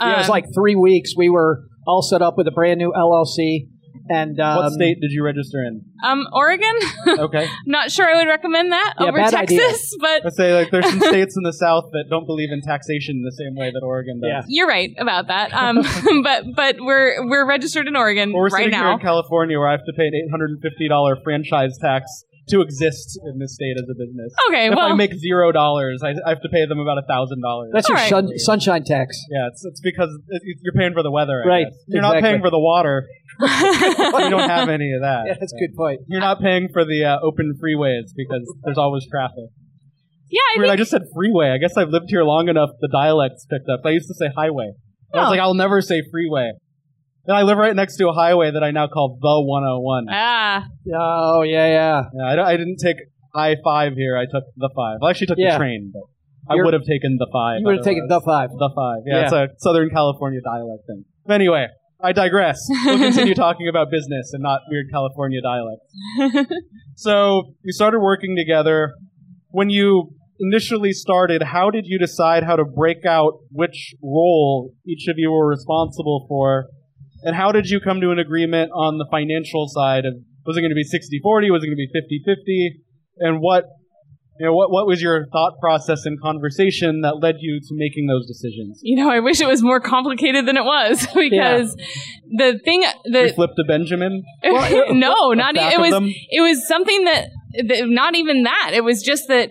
Yeah, 0.00 0.14
it 0.14 0.18
was 0.18 0.26
Um, 0.28 0.30
like 0.30 0.46
three 0.54 0.74
weeks. 0.76 1.12
We 1.16 1.28
were 1.28 1.64
all 1.86 2.02
set 2.02 2.22
up 2.22 2.34
with 2.36 2.46
a 2.46 2.52
brand 2.52 2.78
new 2.78 2.92
LLC. 2.96 3.68
And 4.12 4.40
um, 4.40 4.56
what 4.56 4.72
state 4.72 5.00
did 5.00 5.12
you 5.12 5.22
register 5.24 5.62
in? 5.64 5.82
um, 6.04 6.26
Oregon. 6.32 6.72
Okay, 7.06 7.48
Not 7.66 7.90
sure 7.92 8.08
I 8.10 8.16
would 8.18 8.28
recommend 8.28 8.72
that 8.72 8.94
Yeah, 8.98 9.06
over 9.08 9.18
bad 9.18 9.34
idea. 9.34 9.60
Texas, 9.60 9.96
but 10.00 10.24
let's 10.24 10.36
say 10.36 10.52
like 10.54 10.70
there's 10.70 10.88
some 10.88 11.00
states 11.00 11.36
in 11.36 11.42
the 11.44 11.52
South 11.52 11.84
that 11.92 12.04
don't 12.10 12.26
believe 12.26 12.50
in 12.50 12.60
taxation 12.60 13.22
the 13.22 13.30
same 13.32 13.54
way 13.54 13.70
that 13.70 13.82
Oregon 13.84 14.20
does. 14.20 14.28
Yeah. 14.28 14.42
you're 14.48 14.66
right 14.66 14.90
about 14.98 15.28
that. 15.28 15.52
Um, 15.52 15.82
but 16.24 16.44
but 16.56 16.76
we're 16.80 17.28
we're 17.28 17.46
registered 17.46 17.86
in 17.86 17.94
Oregon 17.96 18.32
Or 18.32 18.42
we're 18.42 18.48
right 18.48 18.64
sitting 18.64 18.78
here 18.78 18.90
in 18.90 18.98
California 18.98 19.58
where 19.58 19.68
I 19.68 19.72
have 19.72 19.84
to 19.86 19.92
pay 19.96 20.06
an 20.06 20.12
eight 20.14 20.30
hundred 20.30 20.50
and 20.50 20.60
fifty 20.62 20.88
dollar 20.88 21.16
franchise 21.22 21.76
tax 21.80 22.24
to 22.50 22.60
exist 22.60 23.18
in 23.24 23.38
this 23.38 23.54
state 23.54 23.74
as 23.76 23.84
a 23.90 23.94
business. 23.94 24.32
Okay, 24.48 24.66
if 24.68 24.74
well, 24.76 24.92
I 24.92 24.94
make 24.94 25.14
zero 25.14 25.52
dollars, 25.52 26.02
I, 26.04 26.10
I 26.26 26.30
have 26.30 26.42
to 26.42 26.48
pay 26.48 26.66
them 26.66 26.78
about 26.78 26.98
a 26.98 27.06
thousand 27.08 27.40
dollars. 27.42 27.70
That's 27.72 27.88
your 27.88 27.98
All 27.98 28.02
right. 28.04 28.10
sun, 28.10 28.38
sunshine 28.38 28.84
tax. 28.84 29.16
Yeah, 29.30 29.48
it's, 29.48 29.64
it's 29.64 29.80
because 29.80 30.10
it, 30.28 30.42
you're 30.62 30.74
paying 30.74 30.92
for 30.92 31.02
the 31.02 31.10
weather. 31.10 31.42
I 31.44 31.48
Right, 31.48 31.64
guess. 31.66 31.76
You're 31.88 32.02
not 32.02 32.16
exactly. 32.16 32.30
paying 32.30 32.42
for 32.42 32.50
the 32.50 32.58
water. 32.58 33.06
you 33.40 34.30
don't 34.30 34.48
have 34.48 34.68
any 34.68 34.92
of 34.92 35.00
that. 35.02 35.22
Yeah, 35.26 35.34
that's 35.40 35.52
a 35.52 35.58
good 35.58 35.74
point. 35.76 36.00
You're 36.08 36.20
not 36.20 36.40
paying 36.40 36.68
for 36.72 36.84
the 36.84 37.04
uh, 37.04 37.18
open 37.26 37.54
freeways 37.62 38.10
because 38.16 38.42
there's 38.64 38.78
always 38.78 39.06
traffic. 39.10 39.48
yeah, 40.30 40.40
I 40.54 40.58
Weird, 40.58 40.66
think 40.68 40.72
I 40.72 40.76
just 40.76 40.90
said 40.90 41.02
freeway. 41.14 41.50
I 41.50 41.58
guess 41.58 41.76
I've 41.76 41.88
lived 41.88 42.06
here 42.08 42.22
long 42.24 42.48
enough. 42.48 42.70
The 42.80 42.88
dialects 42.92 43.46
picked 43.50 43.68
up. 43.68 43.80
I 43.84 43.90
used 43.90 44.08
to 44.08 44.14
say 44.14 44.28
highway. 44.36 44.72
I 45.14 45.18
was 45.18 45.26
Oh. 45.26 45.30
like, 45.30 45.40
I'll 45.40 45.54
never 45.54 45.80
say 45.80 46.02
freeway. 46.10 46.52
And 47.26 47.36
I 47.36 47.42
live 47.42 47.58
right 47.58 47.76
next 47.76 47.96
to 47.96 48.08
a 48.08 48.12
highway 48.12 48.50
that 48.50 48.62
I 48.64 48.70
now 48.70 48.86
call 48.88 49.18
the 49.20 49.42
101. 49.42 50.06
ah, 50.10 50.64
Oh 50.94 51.42
yeah, 51.42 51.66
yeah. 51.66 52.02
Yeah, 52.14 52.24
I, 52.26 52.36
don't- 52.36 52.46
I 52.46 52.56
didn't 52.56 52.78
take 52.82 52.96
I 53.34 53.56
five 53.62 53.92
here. 53.94 54.16
I 54.16 54.24
took 54.24 54.44
the 54.56 54.70
five. 54.74 54.98
I 55.02 55.10
actually 55.10 55.28
took 55.28 55.38
Yeah. 55.38 55.52
the 55.52 55.58
train, 55.58 55.90
but 55.92 56.02
I 56.48 56.54
You're- 56.54 56.64
would 56.64 56.74
have 56.74 56.82
taken 56.84 57.16
the 57.18 57.28
five. 57.32 57.60
You 57.60 57.66
would 57.66 57.76
have 57.76 57.84
taken 57.84 58.06
the 58.08 58.20
five. 58.24 58.50
the 58.50 58.70
five. 58.74 59.02
Yeah, 59.06 59.14
Yeah. 59.18 59.22
it's 59.24 59.32
a 59.32 59.48
Southern 59.58 59.90
California 59.90 60.40
dialect 60.42 60.82
thing. 60.88 61.04
But 61.26 61.34
anyway, 61.34 61.66
I 62.02 62.12
digress. 62.12 62.58
We'll 62.86 62.98
continue 63.10 63.34
talking 63.34 63.68
about 63.68 63.90
business 63.90 64.32
and 64.32 64.42
not 64.42 64.62
weird 64.70 64.86
California 64.90 65.40
dialects. 65.42 65.86
So 66.96 67.54
you 67.64 67.72
started 67.72 68.00
working 68.00 68.36
together. 68.36 68.92
When 69.50 69.70
you 69.70 70.10
initially 70.38 70.92
started, 70.92 71.42
how 71.42 71.70
did 71.70 71.84
you 71.86 71.98
decide 71.98 72.44
how 72.44 72.56
to 72.56 72.64
break 72.64 73.04
out 73.06 73.34
which 73.50 73.94
role 74.02 74.72
each 74.86 75.06
of 75.08 75.16
you 75.18 75.30
were 75.30 75.46
responsible 75.48 76.26
for? 76.28 76.66
And 77.22 77.36
how 77.36 77.52
did 77.52 77.68
you 77.68 77.80
come 77.80 78.00
to 78.00 78.10
an 78.10 78.18
agreement 78.18 78.70
on 78.74 78.98
the 78.98 79.06
financial 79.10 79.68
side 79.68 80.04
of 80.06 80.14
was 80.46 80.56
it 80.56 80.60
going 80.60 80.70
to 80.70 80.74
be 80.74 80.84
60-40, 80.84 81.52
was 81.52 81.62
it 81.62 81.66
going 81.66 81.76
to 81.76 81.76
be 81.76 81.90
50-50? 82.26 82.80
And 83.18 83.40
what 83.40 83.64
you 84.38 84.46
know, 84.46 84.54
what 84.54 84.70
what 84.70 84.86
was 84.86 85.02
your 85.02 85.26
thought 85.26 85.58
process 85.60 86.06
and 86.06 86.18
conversation 86.18 87.02
that 87.02 87.20
led 87.20 87.36
you 87.40 87.60
to 87.60 87.68
making 87.72 88.06
those 88.06 88.26
decisions? 88.26 88.80
you 88.82 88.96
know, 88.96 89.10
I 89.10 89.20
wish 89.20 89.38
it 89.42 89.46
was 89.46 89.62
more 89.62 89.80
complicated 89.80 90.46
than 90.46 90.56
it 90.56 90.64
was 90.64 91.06
because 91.14 91.76
the 92.24 92.58
thing 92.64 92.80
that 93.12 93.34
flipped 93.34 93.58
a 93.58 93.64
Benjamin. 93.64 94.24
no, 94.42 95.32
not 95.34 95.56
e- 95.56 95.60
it 95.60 95.78
was 95.78 95.90
them? 95.90 96.06
it 96.06 96.40
was 96.40 96.66
something 96.66 97.04
that, 97.04 97.28
that 97.68 97.82
not 97.88 98.14
even 98.14 98.44
that. 98.44 98.70
It 98.72 98.82
was 98.82 99.02
just 99.02 99.28
that 99.28 99.50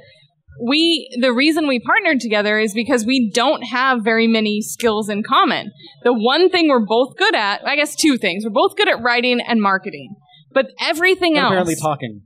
we 0.62 1.10
the 1.20 1.34
reason 1.34 1.68
we 1.68 1.80
partnered 1.80 2.20
together 2.20 2.60
is 2.60 2.74
because 2.74 3.06
we 3.06 3.32
don't 3.34 3.62
have 3.64 4.04
very 4.04 4.28
many 4.28 4.62
skills 4.62 5.10
in 5.10 5.24
common. 5.24 5.72
The 6.04 6.14
one 6.14 6.50
thing 6.50 6.70
we're 6.70 6.86
both 6.86 7.16
good 7.18 7.36
at, 7.36 7.66
I 7.66 7.76
guess 7.76 7.96
two 7.96 8.18
things. 8.18 8.44
We're 8.44 8.52
both 8.52 8.76
good 8.76 8.90
at 8.90 9.02
writing 9.02 9.40
and 9.42 9.62
marketing. 9.62 10.16
But 10.52 10.68
everything 10.82 11.38
And 11.38 11.44
else 11.44 11.52
apparently 11.52 11.76
talking. 11.76 12.22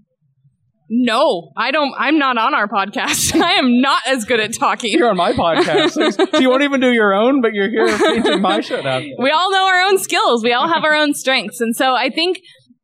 No, 0.90 1.52
I 1.58 1.72
don't 1.72 1.94
I'm 1.98 2.20
not 2.20 2.38
on 2.38 2.54
our 2.54 2.68
podcast. 2.68 3.40
I 3.42 3.54
am 3.54 3.82
not 3.82 4.04
as 4.06 4.26
good 4.26 4.40
at 4.40 4.54
talking. 4.54 4.92
You're 4.92 5.10
on 5.10 5.18
my 5.18 5.34
podcast, 5.34 5.92
so 6.32 6.40
you 6.40 6.50
won't 6.50 6.64
even 6.64 6.82
do 6.82 6.92
your 6.92 7.14
own, 7.14 7.42
but 7.42 7.54
you're 7.54 7.70
here 7.70 7.98
painting 7.98 8.42
my 8.42 8.62
shit 8.62 8.86
out. 8.86 9.02
we 9.02 9.32
all 9.32 9.52
know 9.52 9.66
our 9.66 9.82
own 9.82 9.98
skills. 9.98 10.44
We 10.44 10.54
all 10.54 10.68
have 10.68 10.84
our 10.84 10.94
own 10.96 11.14
strengths. 11.14 11.62
And 11.62 11.76
so 11.76 11.96
I 11.96 12.10
think 12.10 12.40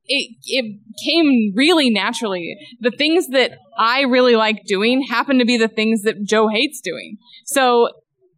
it, 0.09 0.35
it 0.45 0.79
came 1.05 1.53
really 1.55 1.89
naturally. 1.89 2.57
The 2.81 2.91
things 2.91 3.27
that 3.27 3.51
I 3.77 4.01
really 4.01 4.35
like 4.35 4.63
doing 4.65 5.03
happen 5.09 5.37
to 5.39 5.45
be 5.45 5.57
the 5.57 5.67
things 5.67 6.01
that 6.01 6.23
Joe 6.23 6.47
hates 6.47 6.81
doing. 6.81 7.17
So 7.45 7.89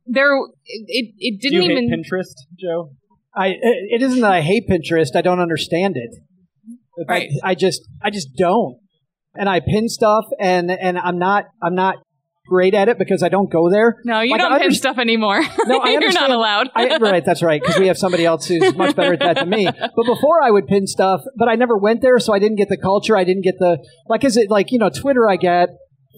there, 0.06 0.36
it, 0.66 1.14
it 1.18 1.42
didn't 1.42 1.64
you 1.64 1.72
even. 1.72 1.90
hate 1.90 2.06
Pinterest, 2.06 2.36
Joe? 2.60 2.92
I 3.34 3.48
it 3.48 3.60
it 3.62 4.02
isn't 4.02 4.20
that 4.20 4.34
I 4.34 4.42
hate 4.42 4.64
Pinterest. 4.70 5.16
I 5.16 5.22
don't 5.22 5.40
understand 5.40 5.96
it. 5.96 6.12
Right. 7.08 7.30
I, 7.44 7.52
I 7.52 7.56
just 7.56 7.82
I 8.02 8.10
just 8.10 8.36
don't. 8.38 8.78
And 9.34 9.48
I 9.48 9.62
pin 9.62 9.88
stuff, 9.88 10.26
and 10.40 10.70
and 10.70 11.00
I'm 11.00 11.18
not 11.18 11.46
I'm 11.64 11.74
not 11.74 11.96
great 12.52 12.74
at 12.74 12.90
it 12.90 13.00
because 13.00 13.24
I 13.24 13.30
don't 13.30 13.50
go 13.50 13.70
there. 13.70 13.96
no, 14.04 14.20
you 14.20 14.32
Like, 14.32 14.42
don't 14.42 14.52
I 14.52 14.60
pin 14.60 14.74
stuff 14.74 14.98
anymore. 14.98 15.42
No, 15.66 15.80
I 15.80 15.92
You're 16.02 16.12
not 16.12 16.32
allowed. 16.32 16.70
I, 16.76 16.98
right, 16.98 17.24
that's 17.24 17.42
right, 17.42 17.62
because 17.62 17.80
we 17.80 17.88
have 17.88 17.98
somebody 17.98 18.26
else 18.26 18.46
who's 18.46 18.76
much 18.76 18.94
better 18.96 19.14
at 19.14 19.20
that 19.20 19.36
than 19.38 19.50
me. 19.50 19.66
But 19.96 20.06
before 20.06 20.44
I 20.44 20.52
would 20.52 20.68
pin 20.68 20.86
stuff, 20.86 21.22
but 21.38 21.48
I 21.48 21.56
never 21.56 21.78
went 21.78 22.02
there, 22.02 22.20
so 22.20 22.34
I 22.34 22.40
didn't 22.40 22.58
get 22.58 22.68
the 22.68 22.78
culture. 22.78 23.16
I 23.16 23.24
didn't 23.24 23.44
get 23.44 23.56
the 23.58 23.78
like. 24.08 24.24
Is 24.26 24.36
it 24.36 24.50
like 24.50 24.72
you 24.72 24.80
know 24.80 24.90
Twitter? 24.90 25.30
I 25.30 25.38
get 25.38 25.70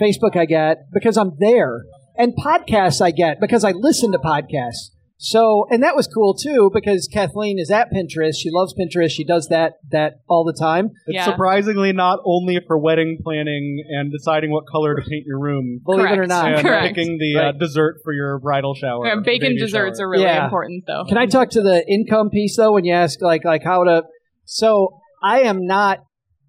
Facebook. 0.02 0.36
I 0.36 0.46
get 0.46 0.78
because 0.92 1.18
I'm 1.18 1.34
there, 1.40 1.84
and 2.18 2.34
podcasts 2.36 3.00
I 3.02 3.12
get 3.12 3.40
because 3.40 3.64
I 3.64 3.72
listen 3.72 4.12
to 4.14 4.18
podcasts. 4.18 4.90
So, 5.26 5.66
and 5.70 5.82
that 5.84 5.96
was 5.96 6.06
cool 6.06 6.34
too 6.34 6.70
because 6.74 7.08
Kathleen 7.08 7.58
is 7.58 7.72
at 7.72 7.88
Pinterest. 7.94 8.34
She 8.38 8.50
loves 8.52 8.74
Pinterest. 8.74 9.10
She 9.12 9.24
does 9.24 9.48
that 9.48 9.76
that 9.90 10.16
all 10.28 10.44
the 10.44 10.52
time. 10.52 10.88
It's 11.08 11.16
Yeah. 11.16 11.24
surprisingly 11.24 11.94
not 11.94 12.20
only 12.26 12.60
for 12.68 12.78
wedding 12.78 13.20
planning 13.24 13.86
and 13.90 14.12
deciding 14.12 14.52
what 14.52 14.66
color 14.70 14.96
to 14.96 15.02
paint 15.02 15.24
your 15.26 15.40
room 15.40 15.80
Believe 15.86 16.08
it 16.08 16.12
or 16.12 16.16
Correct. 16.16 16.28
not. 16.30 16.52
and 16.56 16.62
Correct. 16.68 16.94
picking 16.94 17.18
the 17.20 17.38
uh, 17.40 17.44
Right. 17.46 17.58
dessert 17.58 18.02
for 18.04 18.12
your 18.12 18.38
bridal 18.40 18.74
shower. 18.76 19.06
Yeah, 19.08 19.14
or 19.14 19.22
Bacon 19.22 19.52
baby 19.52 19.60
desserts 19.60 19.98
shower. 19.98 20.08
are 20.08 20.12
really 20.12 20.24
Yeah. 20.26 20.44
important, 20.44 20.84
though. 20.88 21.06
Can 21.08 21.18
I 21.18 21.26
talk 21.26 21.52
to 21.52 21.62
the 21.62 21.90
income 21.90 22.30
piece 22.30 22.58
though? 22.58 22.74
When 22.74 22.84
you 22.84 22.94
ask 22.94 23.22
like 23.22 23.46
like 23.46 23.64
how 23.64 23.86
to, 23.86 24.04
so 24.44 24.90
I 25.24 25.44
am 25.44 25.66
not, 25.66 26.00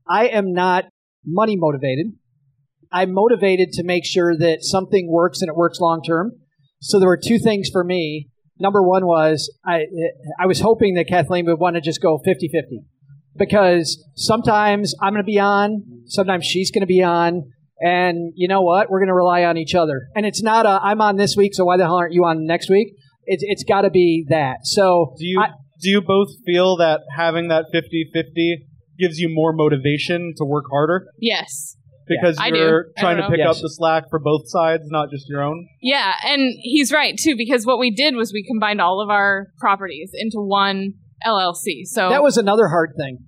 I 0.09 0.27
am 0.27 0.53
not 0.53 0.87
money 1.25 1.55
motivated. 1.57 2.07
I'm 2.91 3.13
motivated 3.13 3.71
to 3.75 3.85
make 3.85 4.05
sure 4.05 4.37
that 4.37 4.65
something 4.65 5.09
works 5.09 5.43
and 5.43 5.49
it 5.49 5.55
works 5.55 5.79
long 5.79 6.03
term. 6.03 6.33
So 6.81 6.99
there 6.99 7.09
were 7.09 7.17
two 7.25 7.39
things 7.39 7.69
for 7.73 7.85
me. 7.85 8.31
Number 8.65 8.83
one 8.83 9.05
was 9.07 9.37
I 9.67 9.77
I 10.43 10.47
was 10.47 10.61
hoping 10.69 10.95
that 10.95 11.07
Kathleen 11.15 11.45
would 11.47 11.61
want 11.65 11.75
to 11.77 11.83
just 11.91 12.01
go 12.01 12.19
50-50 12.27 12.85
because 13.37 13.87
sometimes 14.17 14.95
I'm 15.03 15.13
going 15.13 15.23
to 15.23 15.27
be 15.27 15.39
on, 15.39 15.69
sometimes 16.07 16.47
she's 16.47 16.71
going 16.71 16.81
to 16.81 16.87
be 16.87 17.03
on. 17.03 17.43
And 17.81 18.33
you 18.37 18.49
know 18.49 18.63
what? 18.63 18.89
We're 18.91 19.01
going 19.01 19.09
to 19.09 19.21
rely 19.25 19.45
on 19.45 19.57
each 19.59 19.75
other. 19.75 19.97
And 20.17 20.25
it's 20.25 20.43
not 20.43 20.65
a, 20.65 20.81
I'm 20.83 21.01
on 21.01 21.17
this 21.17 21.37
week, 21.37 21.53
so 21.55 21.65
why 21.65 21.77
the 21.77 21.85
hell 21.85 21.97
aren't 21.97 22.15
you 22.15 22.25
on 22.25 22.47
next 22.47 22.71
week? 22.71 22.89
It's, 23.27 23.43
it's 23.47 23.65
got 23.65 23.83
to 23.83 23.91
be 23.91 24.25
that. 24.29 24.59
So 24.63 25.15
Do 25.19 25.27
you 25.27 25.41
I- 25.41 25.51
do 25.83 25.91
you 25.91 26.01
both 26.01 26.29
feel 26.47 26.77
that 26.79 27.01
having 27.15 27.49
that 27.49 27.65
50-50 27.75 28.65
gives 28.99 29.19
you 29.19 29.29
more 29.31 29.53
motivation 29.53 30.33
to 30.39 30.45
work 30.45 30.65
harder 30.71 30.99
Yes. 31.19 31.77
Because 32.07 32.37
I 32.39 32.51
do. 32.51 32.57
you're 32.57 32.87
trying 32.99 33.17
to 33.17 33.29
pick 33.29 33.39
know. 33.39 33.51
up 33.51 33.57
the 33.57 33.71
slack 33.71 34.05
for 34.11 34.19
both 34.19 34.43
sides, 34.47 34.85
not 34.87 35.11
just 35.11 35.29
your 35.29 35.43
own? 35.43 35.67
Yeah, 35.81 36.13
and 36.25 36.53
he's 36.61 36.93
right 36.93 37.17
too 37.17 37.35
because 37.37 37.67
what 37.67 37.79
we 37.79 37.91
did 37.91 38.15
was 38.15 38.33
we 38.33 38.45
combined 38.45 38.81
all 38.81 39.01
of 39.01 39.11
our 39.11 39.49
properties 39.59 40.11
into 40.15 40.39
one 40.39 40.95
LLC. 41.27 41.85
So 41.85 42.11
that 42.11 42.23
was 42.23 42.37
another 42.37 42.69
hard 42.69 42.93
thing. 42.97 43.19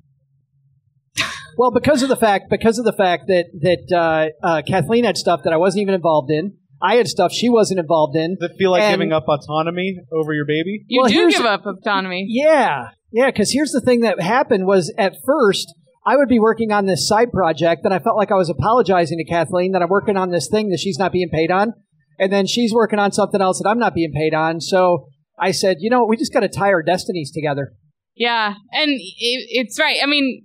well, 1.57 1.71
because 1.71 2.03
of 2.03 2.09
the 2.09 2.17
fact, 2.17 2.51
because 2.51 2.79
of 2.79 2.85
the 2.85 2.93
fact 2.93 3.25
that 3.29 3.47
that 3.61 3.97
uh, 3.97 4.47
uh, 4.47 4.63
Kathleen 4.63 5.05
had 5.05 5.17
stuff 5.17 5.41
that 5.45 5.53
I 5.53 5.57
wasn't 5.57 5.83
even 5.83 5.95
involved 5.95 6.31
in. 6.31 6.55
I 6.83 6.97
had 6.97 7.09
stuff 7.09 7.33
she 7.33 7.49
wasn't 7.49 7.81
involved 7.81 8.17
in. 8.17 8.37
Does 8.39 8.51
it 8.51 8.57
feel 8.59 8.71
like 8.71 8.83
And- 8.83 8.93
giving 8.93 9.11
up 9.13 9.25
autonomy 9.27 9.97
over 10.13 10.35
your 10.35 10.45
baby? 10.45 10.85
you 10.89 11.01
well, 11.01 11.11
do 11.11 11.31
give 11.31 11.47
up 11.47 11.65
autonomy. 11.65 12.27
Yeah, 12.29 12.91
yeah. 13.11 13.27
Because 13.31 13.51
here's 13.51 13.73
the 13.73 13.81
thing 13.81 14.01
that 14.01 14.21
happened 14.21 14.67
was 14.67 14.93
at 14.99 15.15
first 15.25 15.75
I 16.07 16.17
would 16.17 16.29
be 16.29 16.39
working 16.39 16.71
on 16.71 16.87
this 16.87 17.07
side 17.07 17.33
project, 17.33 17.85
and 17.85 17.93
I 17.93 17.99
felt 17.99 18.17
like 18.17 18.31
I 18.31 18.37
was 18.37 18.49
apologizing 18.49 19.19
to 19.19 19.25
Kathleen 19.25 19.73
that 19.73 19.83
I'm 19.83 19.89
working 19.89 20.17
on 20.17 20.31
this 20.31 20.49
thing 20.49 20.69
that 20.71 20.79
she's 20.79 20.99
not 20.99 21.11
being 21.11 21.29
paid 21.29 21.51
on, 21.51 21.75
and 22.19 22.33
then 22.33 22.47
she's 22.47 22.73
working 22.73 23.01
on 23.01 23.11
something 23.11 23.41
else 23.41 23.61
that 23.61 23.69
I'm 23.69 23.81
not 23.81 23.93
being 23.93 24.13
paid 24.13 24.33
on. 24.33 24.61
So 24.61 25.09
I 25.39 25.51
said, 25.51 25.79
you 25.81 25.91
know, 25.91 26.05
we 26.05 26.17
just 26.17 26.33
got 26.33 26.41
to 26.41 26.49
tie 26.49 26.73
our 26.73 26.83
destinies 26.83 27.33
together. 27.33 27.73
Yeah, 28.15 28.55
and 28.73 28.91
it, 28.91 28.99
it's 29.19 29.79
right. 29.81 29.99
I 30.01 30.07
mean, 30.07 30.45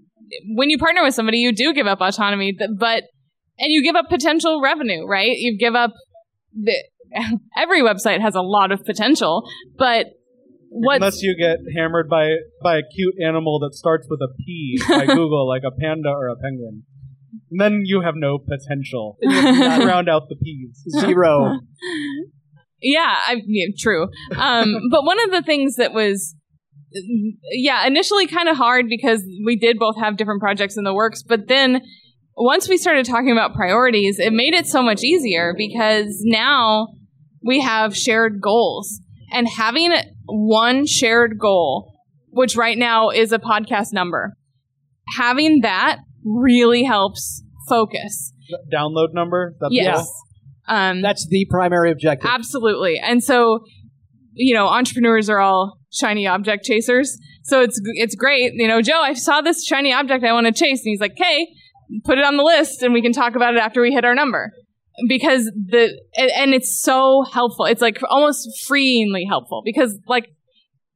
when 0.55 0.71
you 0.71 0.79
partner 0.79 1.03
with 1.03 1.13
somebody, 1.13 1.37
you 1.37 1.53
do 1.53 1.73
give 1.73 1.87
up 1.87 2.01
autonomy, 2.01 2.57
but 2.57 3.03
and 3.59 3.71
you 3.71 3.83
give 3.83 3.95
up 3.95 4.09
potential 4.09 4.61
revenue, 4.61 5.05
right? 5.05 5.37
You 5.37 5.57
give 5.57 5.75
up 5.75 5.91
the 6.53 6.75
every 7.57 7.81
website 7.81 8.19
has 8.19 8.35
a 8.35 8.41
lot 8.41 8.71
of 8.71 8.83
potential, 8.83 9.47
but 9.77 10.07
what 10.73 10.95
Unless 10.95 11.21
you 11.21 11.35
get 11.37 11.57
hammered 11.75 12.09
by 12.09 12.29
by 12.63 12.77
a 12.77 12.81
cute 12.95 13.15
animal 13.21 13.59
that 13.59 13.75
starts 13.75 14.07
with 14.09 14.21
a 14.21 14.33
P 14.37 14.79
by 14.87 15.05
Google, 15.15 15.45
like 15.45 15.63
a 15.67 15.71
panda 15.71 16.07
or 16.09 16.29
a 16.29 16.35
penguin. 16.37 16.83
And 17.51 17.59
then 17.59 17.81
you 17.83 18.01
have 18.01 18.13
no 18.15 18.37
potential. 18.37 19.17
Round 19.23 20.07
out 20.07 20.29
the 20.29 20.37
P's. 20.37 20.81
Zero. 21.01 21.59
yeah, 22.81 23.15
I 23.27 23.35
mean, 23.45 23.73
true. 23.77 24.07
Um, 24.33 24.83
but 24.89 25.03
one 25.03 25.21
of 25.21 25.31
the 25.31 25.41
things 25.41 25.75
that 25.75 25.91
was, 25.91 26.35
yeah, 27.51 27.85
initially 27.85 28.27
kind 28.27 28.47
of 28.47 28.55
hard 28.55 28.85
because 28.87 29.21
we 29.45 29.57
did 29.57 29.77
both 29.77 29.95
have 29.99 30.15
different 30.15 30.39
projects 30.39 30.77
in 30.77 30.85
the 30.85 30.93
works, 30.93 31.21
but 31.21 31.49
then 31.49 31.81
once 32.37 32.69
we 32.69 32.77
started 32.77 33.05
talking 33.05 33.31
about 33.31 33.53
priorities, 33.53 34.19
it 34.19 34.31
made 34.31 34.53
it 34.53 34.67
so 34.67 34.81
much 34.81 35.03
easier 35.03 35.53
because 35.57 36.21
now 36.23 36.87
we 37.43 37.59
have 37.59 37.95
shared 37.95 38.39
goals 38.41 39.01
and 39.31 39.47
having 39.47 39.93
one 40.31 40.85
shared 40.85 41.37
goal, 41.39 41.93
which 42.29 42.55
right 42.55 42.77
now 42.77 43.09
is 43.09 43.31
a 43.31 43.39
podcast 43.39 43.93
number, 43.93 44.33
having 45.17 45.61
that 45.61 45.99
really 46.23 46.83
helps 46.83 47.43
focus. 47.67 48.33
Download 48.73 49.13
number? 49.13 49.55
That's 49.59 49.73
Yes. 49.73 50.07
Um, 50.67 51.01
That's 51.01 51.27
the 51.27 51.45
primary 51.49 51.91
objective. 51.91 52.29
Absolutely. 52.31 52.99
And 53.03 53.23
so, 53.23 53.59
you 54.33 54.53
know, 54.53 54.67
entrepreneurs 54.67 55.29
are 55.29 55.39
all 55.39 55.79
shiny 55.91 56.27
object 56.27 56.63
chasers. 56.63 57.17
So 57.43 57.61
it's 57.61 57.79
it's 57.95 58.15
great. 58.15 58.53
You 58.55 58.67
know, 58.67 58.81
Joe, 58.81 59.01
I 59.01 59.13
saw 59.13 59.41
this 59.41 59.65
shiny 59.65 59.91
object 59.91 60.23
I 60.23 60.31
want 60.31 60.45
to 60.45 60.53
chase, 60.53 60.79
and 60.85 60.91
he's 60.91 61.01
like, 61.01 61.13
"Okay, 61.13 61.47
put 62.05 62.17
it 62.17 62.25
on 62.25 62.37
the 62.37 62.43
list 62.43 62.81
and 62.83 62.93
we 62.93 63.01
can 63.01 63.11
talk 63.11 63.35
about 63.35 63.55
it 63.55 63.59
after 63.59 63.81
we 63.81 63.91
hit 63.91 64.05
our 64.05 64.15
number 64.15 64.51
because 65.07 65.45
the 65.45 65.99
and, 66.15 66.31
and 66.35 66.53
it's 66.53 66.81
so 66.81 67.23
helpful 67.23 67.65
it's 67.65 67.81
like 67.81 67.99
almost 68.09 68.47
freeingly 68.69 69.23
helpful 69.27 69.61
because 69.63 69.97
like 70.07 70.29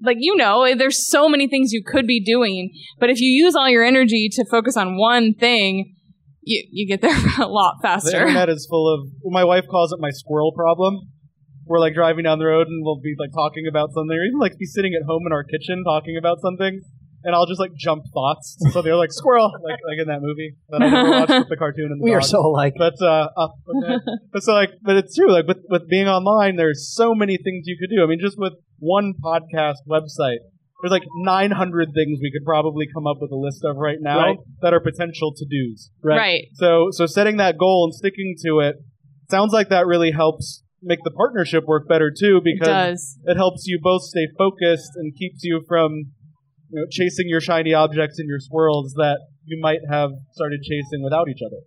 like 0.02 0.18
you 0.20 0.36
know 0.36 0.76
there's 0.76 1.10
so 1.10 1.30
many 1.30 1.48
things 1.48 1.72
you 1.72 1.82
could 1.86 2.06
be 2.06 2.24
doing 2.24 2.72
but 3.00 3.10
if 3.10 3.20
you 3.22 3.30
use 3.30 3.56
all 3.56 3.70
your 3.70 3.84
energy 3.84 4.30
to 4.32 4.46
focus 4.46 4.76
on 4.76 4.98
one 4.98 5.34
thing 5.34 5.96
you, 6.46 6.64
you 6.72 6.88
get 6.88 7.02
there 7.02 7.18
a 7.40 7.48
lot 7.48 7.82
faster 7.82 8.12
The 8.12 8.18
internet 8.22 8.50
is 8.50 8.66
full 8.70 8.88
of. 8.88 9.10
My 9.26 9.44
wife 9.44 9.66
calls 9.70 9.92
it 9.92 10.00
my 10.00 10.12
squirrel 10.12 10.54
problem. 10.54 11.12
We're 11.66 11.80
like 11.80 11.96
driving 11.96 12.24
down 12.24 12.38
the 12.38 12.46
road 12.46 12.68
and 12.68 12.86
we'll 12.86 13.02
be 13.02 13.16
like 13.18 13.32
talking 13.34 13.66
about 13.68 13.90
something, 13.92 14.16
or 14.16 14.24
even 14.24 14.40
like 14.40 14.58
be 14.58 14.66
sitting 14.66 14.94
at 14.94 15.06
home 15.06 15.24
in 15.26 15.34
our 15.34 15.44
kitchen 15.44 15.84
talking 15.84 16.16
about 16.16 16.38
something, 16.40 16.82
and 17.26 17.36
I'll 17.36 17.46
just 17.48 17.60
like 17.60 17.74
jump 17.76 18.04
thoughts. 18.14 18.56
So 18.72 18.82
they're 18.82 18.96
like 18.96 19.12
squirrel, 19.12 19.52
like 19.64 19.80
like 19.86 20.00
in 20.00 20.08
that 20.08 20.22
movie 20.22 20.56
that 20.70 20.82
I 20.82 20.90
never 20.90 21.10
watched 21.10 21.30
with 21.40 21.50
the 21.50 21.58
cartoon 21.58 21.92
and 21.92 22.00
the 22.00 22.04
We 22.10 22.14
are 22.14 22.22
so 22.22 22.40
alike. 22.40 22.74
But 22.78 23.02
uh, 23.02 23.28
okay. 23.38 23.98
but 24.32 24.44
so 24.44 24.54
like, 24.54 24.70
but 24.84 24.96
it's 24.96 25.16
true. 25.16 25.32
Like 25.32 25.48
with 25.48 25.58
with 25.70 25.90
being 25.90 26.08
online, 26.08 26.56
there's 26.56 26.94
so 26.94 27.14
many 27.14 27.38
things 27.38 27.66
you 27.66 27.78
could 27.80 27.94
do. 27.94 28.04
I 28.04 28.08
mean, 28.08 28.20
just 28.22 28.38
with 28.38 28.54
one 28.80 29.14
podcast 29.24 29.82
website, 29.90 30.40
there's 30.82 30.92
like 30.92 31.08
900 31.24 31.90
things 31.96 32.20
we 32.22 32.32
could 32.32 32.46
probably 32.46 32.86
come 32.94 33.08
up 33.08 33.18
with 33.20 33.32
a 33.32 33.36
list 33.36 33.64
of 33.66 33.76
right 33.78 33.98
now 34.00 34.18
Right. 34.20 34.38
that 34.62 34.74
are 34.74 34.80
potential 34.80 35.34
to 35.36 35.46
dos. 35.46 35.90
right 36.04 36.44
So 36.54 36.88
so 36.92 37.06
setting 37.06 37.38
that 37.38 37.58
goal 37.58 37.86
and 37.86 37.94
sticking 37.96 38.36
to 38.46 38.60
it 38.60 38.76
sounds 39.30 39.52
like 39.54 39.70
that 39.70 39.88
really 39.88 40.12
helps 40.12 40.64
make 40.84 41.00
the 41.04 41.10
partnership 41.12 41.64
work 41.66 41.88
better 41.88 42.12
too 42.16 42.42
because 42.44 42.68
does 42.68 43.18
it 43.24 43.36
helps 43.38 43.64
you 43.66 43.80
both 43.82 44.04
stay 44.04 44.28
focused 44.38 44.92
and 44.96 45.16
keeps 45.16 45.44
you 45.44 45.64
from 45.68 46.12
you 46.70 46.80
know, 46.80 46.86
chasing 46.90 47.28
your 47.28 47.42
shiny 47.42 47.74
objects 47.74 48.20
and 48.20 48.28
your 48.28 48.40
swirls 48.40 48.94
that 48.98 49.20
you 49.46 49.60
might 49.62 49.80
have 49.90 50.12
started 50.32 50.62
chasing 50.64 51.04
without 51.04 51.28
each 51.30 51.42
other. 51.46 51.58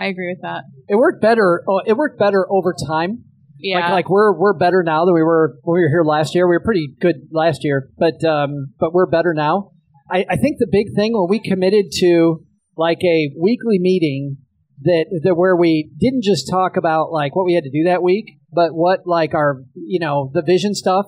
i 0.00 0.06
agree 0.06 0.30
with 0.32 0.42
that 0.42 0.64
It 0.88 0.96
worked 0.96 1.20
better. 1.20 1.62
Oh, 1.68 1.80
it 1.84 1.96
worked 1.96 2.18
better 2.18 2.46
over 2.50 2.74
time. 2.86 3.24
yeah 3.58 3.80
Like, 3.80 3.90
like 3.92 4.08
we're 4.10 4.32
we're 4.38 4.56
better 4.56 4.82
now 4.84 5.04
than 5.04 5.14
we 5.14 5.22
were 5.22 5.56
when 5.62 5.74
we 5.78 5.82
were 5.84 5.88
here 5.90 6.04
last 6.04 6.34
year. 6.34 6.46
We 6.46 6.54
were 6.56 6.62
pretty 6.64 6.88
good 7.00 7.16
last 7.32 7.64
year, 7.64 7.90
but 7.98 8.22
um, 8.24 8.74
but 8.78 8.92
we're 8.92 9.06
better 9.10 9.34
now. 9.34 9.72
I, 10.10 10.24
I 10.30 10.36
think 10.36 10.56
the 10.58 10.68
big 10.70 10.86
thing 10.96 11.12
when 11.14 11.26
we 11.28 11.40
committed 11.40 11.86
to 12.00 12.44
like 12.76 13.02
a 13.04 13.30
weekly 13.38 13.78
meeting 13.78 14.38
that 14.82 15.06
that 15.24 15.34
where 15.34 15.56
we 15.56 15.90
didn't 15.98 16.22
just 16.22 16.48
talk 16.48 16.76
about 16.76 17.10
like 17.10 17.34
what 17.34 17.44
we 17.44 17.54
had 17.54 17.64
to 17.64 17.70
do 17.70 17.84
that 17.84 18.02
week, 18.02 18.38
but 18.52 18.70
what 18.72 19.00
like 19.06 19.34
our 19.34 19.62
you 19.74 19.98
know 19.98 20.30
the 20.32 20.42
vision 20.42 20.74
stuff. 20.74 21.06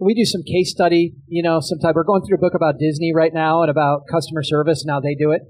We 0.00 0.14
do 0.14 0.24
some 0.24 0.42
case 0.42 0.70
study, 0.70 1.12
you 1.26 1.42
know, 1.42 1.60
sometimes 1.60 1.94
we're 1.94 2.04
going 2.04 2.22
through 2.22 2.38
a 2.38 2.40
book 2.40 2.54
about 2.54 2.78
Disney 2.78 3.12
right 3.14 3.32
now 3.34 3.60
and 3.62 3.70
about 3.70 4.02
customer 4.10 4.42
service 4.42 4.82
and 4.82 4.90
how 4.90 5.00
they 5.00 5.14
do 5.14 5.30
it, 5.30 5.42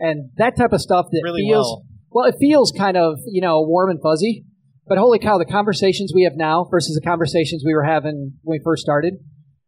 and 0.00 0.30
that 0.38 0.56
type 0.56 0.72
of 0.72 0.80
stuff 0.80 1.06
that 1.12 1.20
Really 1.22 1.42
feels 1.42 1.66
well. 1.66 1.82
well, 2.10 2.24
it 2.26 2.36
feels 2.40 2.72
kind 2.72 2.96
of, 2.96 3.18
you 3.26 3.42
know, 3.42 3.60
warm 3.60 3.90
and 3.90 4.00
fuzzy. 4.02 4.44
But 4.86 4.96
holy 4.96 5.18
cow, 5.18 5.36
the 5.36 5.44
conversations 5.44 6.12
we 6.14 6.24
have 6.24 6.32
now 6.34 6.66
versus 6.70 6.98
the 6.98 7.06
conversations 7.06 7.62
we 7.64 7.74
were 7.74 7.84
having 7.84 8.32
when 8.42 8.58
we 8.58 8.60
first 8.64 8.80
started. 8.80 9.14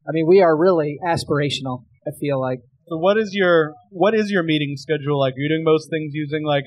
I 0.09 0.13
mean, 0.13 0.27
we 0.27 0.41
are 0.41 0.57
really 0.57 0.97
aspirational, 1.07 1.85
I 2.09 2.13
feel 2.19 2.41
like. 2.41 2.61
So 2.89 2.97
what 2.97 3.19
is 3.19 3.31
your 3.35 3.75
what 3.91 4.15
is 4.15 4.31
your 4.31 4.43
meeting 4.43 4.75
schedule 4.77 5.21
like? 5.21 5.35
Are 5.35 5.39
you 5.39 5.51
doing 5.51 5.65
most 5.65 5.91
things 5.91 6.13
using 6.15 6.45
like 6.45 6.65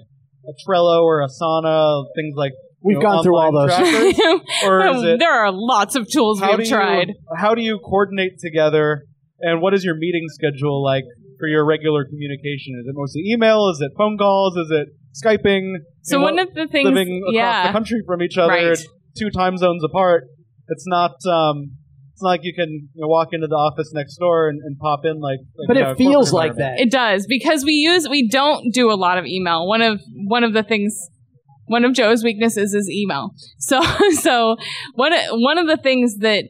a 0.47 0.53
Trello 0.63 1.01
or 1.01 1.25
Asana, 1.25 2.05
things 2.15 2.35
like 2.37 2.53
We've 2.83 2.95
you 2.95 2.99
know, 2.99 3.09
gone 3.09 3.23
through 3.23 3.37
all 3.37 3.55
online 3.55 3.67
those. 3.67 4.15
trackers? 4.15 4.41
or 4.65 4.87
is 4.87 5.03
it 5.03 5.19
there 5.19 5.31
are 5.31 5.51
lots 5.51 5.95
of 5.95 6.09
tools 6.09 6.41
we've 6.41 6.67
tried 6.67 7.09
you 7.09 7.15
how 7.37 7.55
do 7.55 7.61
you 7.61 7.79
coordinate 7.79 8.39
together 8.39 9.05
and 9.39 9.61
what 9.61 9.73
is 9.73 9.83
your 9.83 9.95
meeting 9.95 10.25
schedule 10.29 10.83
like 10.83 11.03
for 11.39 11.47
your 11.47 11.65
regular 11.65 12.05
communication? 12.05 12.79
Is 12.79 12.87
it 12.87 12.93
mostly 12.95 13.23
email? 13.25 13.69
Is 13.69 13.81
it 13.81 13.91
phone 13.97 14.17
calls? 14.17 14.55
Is 14.55 14.71
it 14.71 14.87
Skyping? 15.13 15.75
so 16.01 16.15
You 16.15 16.19
know, 16.19 16.23
one 16.23 16.39
of 16.39 16.53
the 16.53 16.67
things 16.67 16.85
living 16.89 17.21
across 17.21 17.35
yeah 17.35 17.67
the 17.67 17.73
country 17.73 18.01
from 18.05 18.21
each 18.21 18.37
other, 18.37 18.53
Right. 18.53 18.77
two 19.17 19.29
time 19.29 19.57
zones 19.57 19.83
apart. 19.83 20.23
It's 20.69 20.85
not 20.87 21.11
um, 21.29 21.71
it's 22.13 22.21
not 22.21 22.29
like 22.29 22.41
you 22.43 22.53
can 22.53 22.69
you 22.93 23.01
know, 23.01 23.07
walk 23.07 23.29
into 23.33 23.47
the 23.47 23.55
office 23.55 23.91
next 23.93 24.15
door 24.17 24.47
and, 24.47 24.61
and 24.63 24.77
pop 24.79 25.01
in 25.03 25.19
like. 25.19 25.39
like 25.57 25.67
But 25.67 25.77
you 25.77 25.83
know, 25.83 25.91
it 25.91 25.97
feels 25.97 26.31
like 26.31 26.55
that. 26.55 26.79
It 26.79 26.91
does 26.91 27.27
because 27.27 27.65
we 27.65 27.73
use 27.73 28.07
we 28.07 28.27
don't 28.29 28.73
do 28.73 28.89
a 28.91 28.95
lot 28.95 29.17
of 29.17 29.25
email. 29.25 29.67
One 29.67 29.81
of 29.81 30.01
one 30.27 30.43
of 30.43 30.53
the 30.53 30.63
things 30.63 31.09
one 31.65 31.85
of 31.85 31.93
Joe's 31.93 32.23
weaknesses 32.23 32.73
is 32.73 32.89
email. 32.89 33.31
So 33.59 33.81
so 34.19 34.57
one 34.95 35.13
one 35.31 35.57
of 35.57 35.67
the 35.67 35.77
things 35.77 36.17
that 36.17 36.45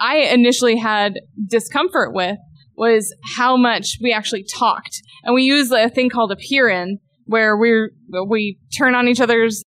I 0.00 0.16
initially 0.16 0.76
had 0.76 1.20
discomfort 1.48 2.12
with 2.12 2.38
was 2.76 3.14
how 3.36 3.56
much 3.56 3.98
we 4.02 4.12
actually 4.12 4.44
talked. 4.44 5.00
And 5.22 5.34
we 5.34 5.44
use 5.44 5.70
a 5.70 5.88
thing 5.88 6.10
called 6.10 6.32
appear.in 6.32 6.98
where 7.26 7.56
we 7.56 7.88
we 8.28 8.58
turn 8.76 8.94
on 8.94 9.08
each 9.08 9.20
other's 9.20 9.62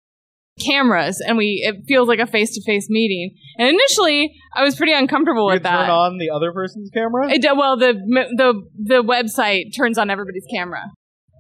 cameras 0.65 1.21
and 1.27 1.37
we 1.37 1.63
it 1.67 1.85
feels 1.87 2.09
like 2.09 2.19
a 2.19 2.27
face 2.27 2.55
to 2.55 2.63
face 2.65 2.87
meeting. 2.89 3.35
And 3.59 3.69
initially 3.69 4.35
I 4.55 4.63
was 4.63 4.77
pretty 4.77 4.93
uncomfortable 4.93 5.49
you 5.49 5.55
with 5.55 5.63
that. 5.65 5.83
turn 5.83 5.91
on 5.91 6.19
the 6.19 6.31
other 6.31 6.53
person's 6.53 6.91
camera. 6.91 7.31
It, 7.31 7.45
well, 7.57 7.77
the 7.77 7.95
the 8.37 8.63
the 8.77 9.03
website 9.03 9.75
turns 9.77 9.99
on 9.99 10.11
everybody's 10.11 10.47
camera. 10.55 10.83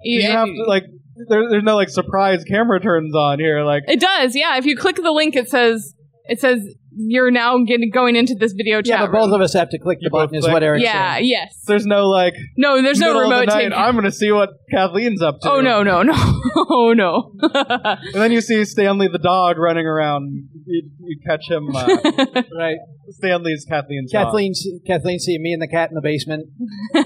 you 0.03 0.23
have 0.23 0.47
to 0.49 0.65
like 0.67 0.85
there, 1.29 1.49
there's 1.51 1.63
no 1.65 1.75
like 1.77 1.89
surprise 1.89 2.45
camera 2.45 2.81
turns 2.81 3.15
on 3.15 3.39
here. 3.39 3.63
Like 3.65 3.83
it 3.89 4.01
does, 4.01 4.35
yeah. 4.37 4.57
If 4.57 4.67
you 4.67 4.77
click 4.77 4.97
the 4.97 5.13
link, 5.13 5.37
it 5.37 5.49
says 5.49 5.95
it 6.27 6.41
says 6.41 6.61
you're 6.95 7.31
now 7.31 7.57
getting 7.67 7.91
going 7.91 8.17
into 8.17 8.35
this 8.35 8.53
video 8.53 8.83
chat. 8.83 9.01
Yeah, 9.01 9.07
but 9.07 9.13
both 9.13 9.27
room. 9.29 9.35
of 9.37 9.41
us 9.41 9.55
have 9.55 9.71
to 9.71 9.79
click 9.79 9.99
the 10.01 10.05
You 10.05 10.11
both 10.11 10.27
button, 10.27 10.35
is 10.37 10.45
click. 10.45 10.53
what 10.53 10.63
Eric's 10.63 10.85
yeah, 10.85 11.15
saying. 11.15 11.25
yes. 11.27 11.63
there's 11.67 11.87
no 11.87 12.07
like 12.07 12.35
No, 12.59 12.83
there's 12.83 12.99
no 13.01 13.07
middle 13.15 13.23
remote. 13.23 13.35
of 13.35 13.41
the 13.49 13.55
night, 13.55 13.63
take- 13.71 13.79
I'm 13.79 13.95
gonna 13.95 14.13
see 14.13 14.31
what 14.31 14.51
Kathleen's 14.71 15.23
up 15.23 15.41
to. 15.41 15.51
oh 15.51 15.61
no, 15.63 15.83
no, 15.83 16.03
no, 16.03 16.13
oh 16.57 16.93
no. 16.95 17.33
And 17.43 18.15
then 18.15 18.31
you 18.31 18.43
see 18.43 18.63
Stanley 18.67 19.09
the 19.09 19.19
dog 19.19 19.57
running 19.59 19.87
around. 19.87 20.49
You, 20.67 20.91
you 21.01 21.19
catch 21.27 21.49
him. 21.51 21.75
Uh, 21.75 21.87
Right. 22.57 22.77
Stanley's 23.09 23.65
Kathleen's 23.69 24.13
dog. 24.13 24.27
Kathleen, 24.27 24.53
Kathleen 24.87 25.19
seeing 25.19 25.43
me 25.43 25.53
and 25.55 25.63
the 25.63 25.69
cat 25.69 25.89
in 25.91 25.95
the 25.95 26.01
basement 26.03 26.49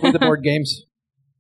with 0.03 0.13
the 0.13 0.19
board 0.19 0.43
games. 0.43 0.85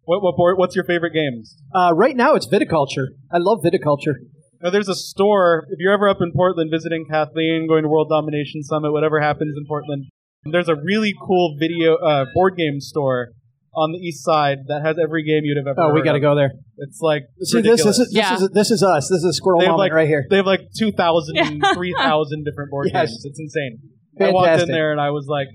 What, 0.07 0.23
what 0.23 0.37
board, 0.37 0.57
what's 0.57 0.75
your 0.75 0.85
favorite 0.85 1.13
games? 1.13 1.57
Uh, 1.75 1.93
right 1.95 2.17
now, 2.17 2.35
it's 2.35 2.49
viticulture. 2.49 3.09
I 3.31 3.39
love 3.39 3.59
viticulture. 3.65 4.15
Now, 4.63 4.71
there's 4.71 4.89
a 4.89 4.95
store. 4.95 5.67
If 5.69 5.79
you're 5.81 5.93
ever 5.93 6.09
up 6.09 6.19
in 6.21 6.33
Portland 6.33 6.71
visiting 6.73 7.05
Kathleen, 7.11 7.67
going 7.69 7.83
to 7.83 7.89
World 7.89 8.09
Domination 8.09 8.63
Summit, 8.63 8.93
whatever 8.93 9.21
happens 9.21 9.55
in 9.59 9.67
Portland, 9.67 10.05
there's 10.51 10.69
a 10.69 10.77
really 10.77 11.13
cool 11.27 11.57
video 11.61 11.97
uh, 11.97 12.25
board 12.35 12.57
game 12.57 12.81
store 12.81 13.33
on 13.75 13.93
the 13.93 13.99
east 13.99 14.25
side 14.25 14.59
that 14.69 14.81
has 14.83 14.97
every 15.03 15.23
game 15.25 15.43
you'd 15.45 15.59
have 15.59 15.67
ever. 15.67 15.91
Oh, 15.91 15.93
we 15.93 16.03
got 16.03 16.13
to 16.13 16.21
go 16.21 16.35
there. 16.35 16.53
It's 16.79 17.01
like 17.03 17.25
See, 17.43 17.61
this, 17.61 17.85
ridiculous. 17.85 17.99
this, 17.99 18.07
is, 18.09 18.13
this, 18.15 18.41
is, 18.41 18.51
this 18.55 18.71
is 18.71 18.83
us. 18.83 19.09
This 19.11 19.19
is 19.19 19.25
a 19.25 19.33
squirrel 19.35 19.61
moment 19.61 19.79
like- 19.79 19.93
right 19.93 20.09
here. 20.09 20.25
They 20.31 20.37
have 20.37 20.47
like 20.47 20.61
2,000, 20.79 21.35
Yeah. 21.35 21.75
3,000 21.75 22.45
different 22.45 22.71
board 22.71 22.89
Yes. 22.95 23.11
games. 23.11 23.23
It's 23.25 23.39
insane. 23.41 23.79
I 24.19 24.31
walked 24.31 24.63
in 24.63 24.69
there 24.69 24.93
and 24.93 25.01
I 25.01 25.11
was 25.11 25.27
like, 25.29 25.49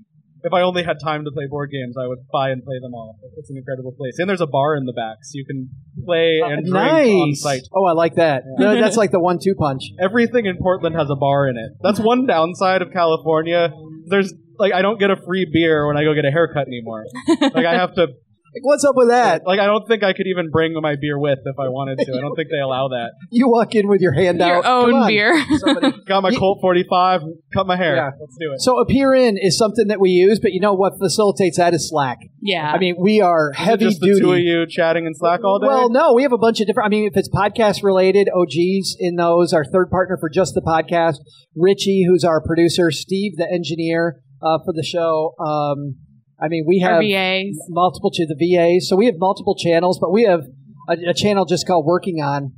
if 0.44 0.54
I 0.54 0.62
only 0.62 0.84
had 0.84 0.98
time 1.04 1.26
to 1.26 1.32
play 1.32 1.46
board 1.50 1.70
games, 1.72 1.96
I 1.98 2.08
would 2.08 2.20
buy 2.32 2.50
and 2.50 2.64
play 2.64 2.80
them 2.82 2.94
all. 2.94 3.18
It's 3.38 3.50
an 3.50 3.58
incredible 3.58 3.92
place. 3.92 4.18
And 4.18 4.30
there's 4.30 4.42
a 4.42 4.48
bar 4.48 4.76
in 4.76 4.86
the 4.86 4.94
back, 4.94 5.18
so 5.22 5.32
you 5.36 5.46
can 5.46 5.70
play 6.04 6.40
ah, 6.44 6.50
and 6.50 6.66
drink 6.66 6.76
on 6.76 7.30
nice. 7.30 7.42
site. 7.42 7.62
Oh, 7.74 7.86
I 7.86 7.94
like 7.94 8.16
that. 8.16 8.44
No, 8.46 8.80
That's 8.80 8.98
like 8.98 9.12
the 9.12 9.20
one-two 9.20 9.56
punch. 9.56 9.84
Everything 10.02 10.46
in 10.46 10.58
Portland 10.58 10.96
has 10.96 11.10
a 11.10 11.16
bar 11.16 11.48
in 11.48 11.58
it. 11.58 11.72
That's 11.82 12.00
one 12.12 12.26
downside 12.26 12.82
of 12.82 12.92
California. 12.92 13.72
There's 14.08 14.34
like 14.58 14.74
I 14.74 14.82
don't 14.82 15.00
get 15.00 15.10
a 15.12 15.16
free 15.16 15.50
beer 15.52 15.88
when 15.88 15.98
I 15.98 16.04
go 16.04 16.14
get 16.14 16.26
a 16.26 16.32
haircut 16.32 16.68
anymore. 16.68 17.06
Like 17.42 17.66
I 17.66 17.74
have 17.74 17.96
to 17.96 18.08
Like, 18.54 18.66
what's 18.66 18.84
up 18.84 18.96
with 18.96 19.08
that? 19.08 19.44
like 19.46 19.60
I 19.60 19.66
don't 19.66 19.88
think 19.88 20.04
I 20.04 20.12
could 20.14 20.28
even 20.28 20.50
bring 20.52 20.74
my 20.82 20.96
beer 21.00 21.18
with 21.18 21.40
if 21.46 21.58
I 21.58 21.70
wanted 21.70 22.00
to. 22.00 22.14
I 22.18 22.20
don't 22.22 22.36
think 22.36 22.50
they 22.52 22.60
allow 22.60 22.90
that. 22.90 23.12
You 23.32 23.50
walk 23.50 23.76
in 23.76 23.88
with 23.88 24.02
your 24.02 24.12
hand 24.14 24.42
out. 24.42 24.48
Your 24.48 24.62
Come 24.64 24.90
own 24.90 24.94
on. 25.04 25.08
beer. 25.08 25.46
Somebody- 25.58 25.94
Got 26.06 26.22
my 26.24 26.32
Colt 26.36 26.60
45, 26.62 27.22
cut 27.54 27.66
my 27.66 27.78
hair. 27.78 27.96
Yeah. 27.96 28.10
Let's 28.20 28.36
do 28.38 28.52
it. 28.54 28.60
So 28.62 28.80
appear.in 28.80 29.38
is 29.42 29.58
something 29.58 29.88
that 29.88 30.00
we 30.02 30.10
use, 30.10 30.40
but 30.42 30.52
you 30.52 30.60
know 30.60 30.74
what 30.74 30.94
facilitates 31.00 31.58
that 31.58 31.74
is 31.74 31.90
Slack. 31.90 32.18
yeah. 32.42 32.72
I 32.74 32.78
mean, 32.78 32.96
we 33.00 33.22
are 33.22 33.52
Is 33.52 33.58
it 33.60 33.64
heavy 33.64 33.86
just 33.86 34.00
the 34.02 34.08
duty. 34.08 34.20
two 34.22 34.34
of 34.34 34.40
you 34.40 34.66
chatting 34.68 35.06
in 35.06 35.14
Slack 35.16 35.44
all 35.46 35.60
day. 35.60 35.68
Well, 35.68 35.90
no, 35.90 36.14
we 36.14 36.24
have 36.24 36.34
a 36.34 36.38
bunch 36.38 36.60
of 36.60 36.68
different. 36.68 36.88
I 36.88 36.90
mean, 36.90 37.08
if 37.08 37.16
it's 37.16 37.30
podcast 37.30 37.84
related, 37.84 38.28
OGs 38.36 38.98
in 39.00 39.16
those. 39.16 39.54
Our 39.54 39.64
third 39.64 39.90
partner 39.90 40.18
for 40.20 40.30
just 40.30 40.54
the 40.56 40.62
podcast, 40.62 41.16
Richie, 41.56 42.04
who's 42.08 42.24
our 42.26 42.42
producer, 42.44 42.92
Steve, 42.92 43.38
the 43.38 43.48
engineer 43.50 44.20
uh, 44.42 44.58
for 44.66 44.74
the 44.74 44.84
show. 44.84 45.34
Um, 45.40 45.96
I 46.42 46.48
mean, 46.48 46.66
we 46.68 46.80
have 46.80 47.02
VAs. 47.02 47.58
multiple 47.70 48.10
to 48.12 48.26
the 48.26 48.36
VAs, 48.36 48.90
so 48.90 48.96
we 48.96 49.06
have 49.06 49.16
multiple 49.18 49.56
channels, 49.56 50.00
but 50.00 50.12
we 50.12 50.24
have 50.24 50.42
a, 50.90 51.10
a 51.10 51.14
channel 51.14 51.46
just 51.46 51.68
called 51.68 51.86
Working 51.86 52.22
On 52.22 52.54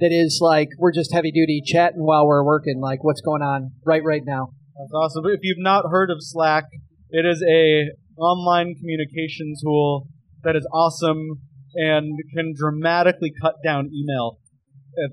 that 0.00 0.12
is 0.12 0.40
like 0.42 0.68
we're 0.78 0.92
just 0.92 1.12
heavy 1.12 1.30
duty 1.30 1.62
chatting 1.64 2.04
while 2.04 2.26
we're 2.26 2.44
working, 2.44 2.80
like 2.80 3.04
what's 3.04 3.20
going 3.20 3.42
on 3.42 3.72
right 3.84 4.02
right 4.04 4.22
now. 4.24 4.48
That's 4.76 4.92
awesome. 4.92 5.24
If 5.26 5.40
you've 5.42 5.58
not 5.58 5.84
heard 5.90 6.10
of 6.10 6.18
Slack, 6.20 6.64
it 7.10 7.24
is 7.26 7.42
a 7.48 7.90
online 8.20 8.74
communication 8.74 9.54
tool 9.62 10.08
that 10.42 10.56
is 10.56 10.66
awesome 10.72 11.40
and 11.74 12.18
can 12.34 12.54
dramatically 12.56 13.32
cut 13.40 13.54
down 13.64 13.90
email. 13.94 14.38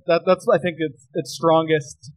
That, 0.08 0.22
that's 0.26 0.48
I 0.52 0.58
think 0.58 0.78
its 0.80 1.08
its 1.14 1.34
strongest 1.34 2.12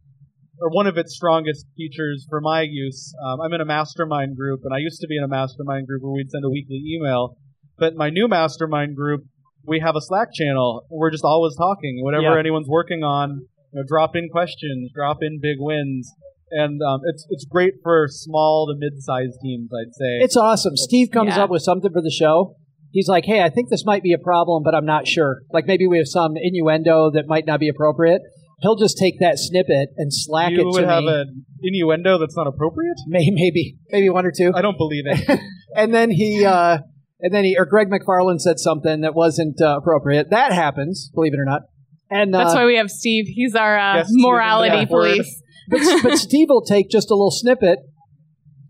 or 0.61 0.69
one 0.69 0.87
of 0.87 0.97
its 0.97 1.15
strongest 1.15 1.65
features 1.77 2.25
for 2.29 2.41
my 2.41 2.61
use. 2.61 3.13
Um, 3.23 3.41
I'm 3.41 3.53
in 3.53 3.61
a 3.61 3.65
mastermind 3.65 4.35
group, 4.35 4.61
and 4.63 4.73
I 4.73 4.77
used 4.79 4.99
to 5.01 5.07
be 5.07 5.17
in 5.17 5.23
a 5.23 5.27
mastermind 5.27 5.87
group 5.87 6.01
where 6.03 6.11
we'd 6.13 6.29
send 6.29 6.43
a 6.45 6.49
weekly 6.49 6.81
email. 6.85 7.37
But 7.77 7.95
my 7.95 8.09
new 8.09 8.27
mastermind 8.27 8.95
group, 8.95 9.23
we 9.65 9.79
have 9.79 9.95
a 9.95 10.01
Slack 10.01 10.29
channel. 10.33 10.85
We're 10.89 11.11
just 11.11 11.23
always 11.23 11.55
talking. 11.55 11.99
Whatever 12.03 12.33
Yeah. 12.33 12.39
anyone's 12.39 12.67
working 12.67 13.03
on, 13.03 13.47
you 13.71 13.79
know, 13.79 13.83
drop 13.87 14.15
in 14.15 14.29
questions, 14.29 14.91
drop 14.93 15.17
in 15.21 15.39
big 15.41 15.57
wins, 15.59 16.11
and 16.51 16.81
um, 16.81 17.01
it's 17.05 17.25
it's 17.29 17.45
great 17.45 17.75
for 17.83 18.07
small 18.09 18.67
to 18.67 18.75
mid-sized 18.77 19.37
teams. 19.41 19.69
I'd 19.73 19.93
say. 19.93 20.19
It's 20.25 20.35
awesome. 20.35 20.75
Steve 20.75 21.09
comes 21.11 21.37
Yeah. 21.37 21.43
up 21.43 21.49
with 21.49 21.61
something 21.61 21.91
for 21.91 22.01
the 22.01 22.11
show. 22.11 22.55
He's 22.91 23.07
like, 23.07 23.25
"Hey, 23.25 23.41
I 23.43 23.49
think 23.49 23.69
this 23.69 23.85
might 23.85 24.01
be 24.01 24.13
a 24.13 24.17
problem, 24.17 24.63
but 24.63 24.73
I'm 24.73 24.85
not 24.85 25.07
sure. 25.07 25.41
Like 25.53 25.67
maybe 25.67 25.85
we 25.87 25.97
have 25.99 26.07
some 26.07 26.33
innuendo 26.35 27.11
that 27.11 27.27
might 27.27 27.45
not 27.45 27.59
be 27.59 27.69
appropriate." 27.69 28.21
He'll 28.61 28.75
just 28.75 28.97
take 28.97 29.19
that 29.19 29.37
snippet 29.37 29.89
and 29.97 30.11
slack 30.13 30.51
you 30.51 30.61
it 30.61 30.65
would 30.65 30.81
to 30.81 30.87
have 30.87 31.03
me. 31.03 31.13
an 31.13 31.45
innuendo 31.63 32.17
that's 32.17 32.35
not 32.35 32.47
appropriate. 32.47 32.97
May- 33.07 33.31
maybe, 33.31 33.77
maybe 33.89 34.09
one 34.09 34.25
or 34.25 34.31
two. 34.35 34.51
I 34.53 34.61
don't 34.61 34.77
believe 34.77 35.05
it. 35.05 35.39
and 35.75 35.93
then 35.93 36.11
he, 36.11 36.45
uh, 36.45 36.79
and 37.21 37.33
then 37.33 37.45
he, 37.45 37.55
or 37.57 37.65
Greg 37.65 37.89
McFarland 37.89 38.39
said 38.39 38.59
something 38.59 39.01
that 39.01 39.15
wasn't 39.15 39.61
uh, 39.61 39.77
appropriate. 39.77 40.29
That 40.29 40.51
happens, 40.51 41.09
believe 41.13 41.33
it 41.33 41.39
or 41.39 41.45
not. 41.45 41.61
And 42.09 42.35
uh, 42.35 42.39
That's 42.39 42.55
why 42.55 42.65
we 42.65 42.77
have 42.77 42.89
Steve. 42.89 43.25
He's 43.27 43.55
our 43.55 43.77
uh, 43.77 43.97
Yes, 43.97 44.07
morality 44.09 44.81
the 44.81 44.87
police. 44.87 45.41
but, 45.69 45.81
but 46.03 46.17
Steve 46.17 46.47
will 46.49 46.65
take 46.65 46.89
just 46.89 47.11
a 47.11 47.13
little 47.13 47.31
snippet 47.31 47.79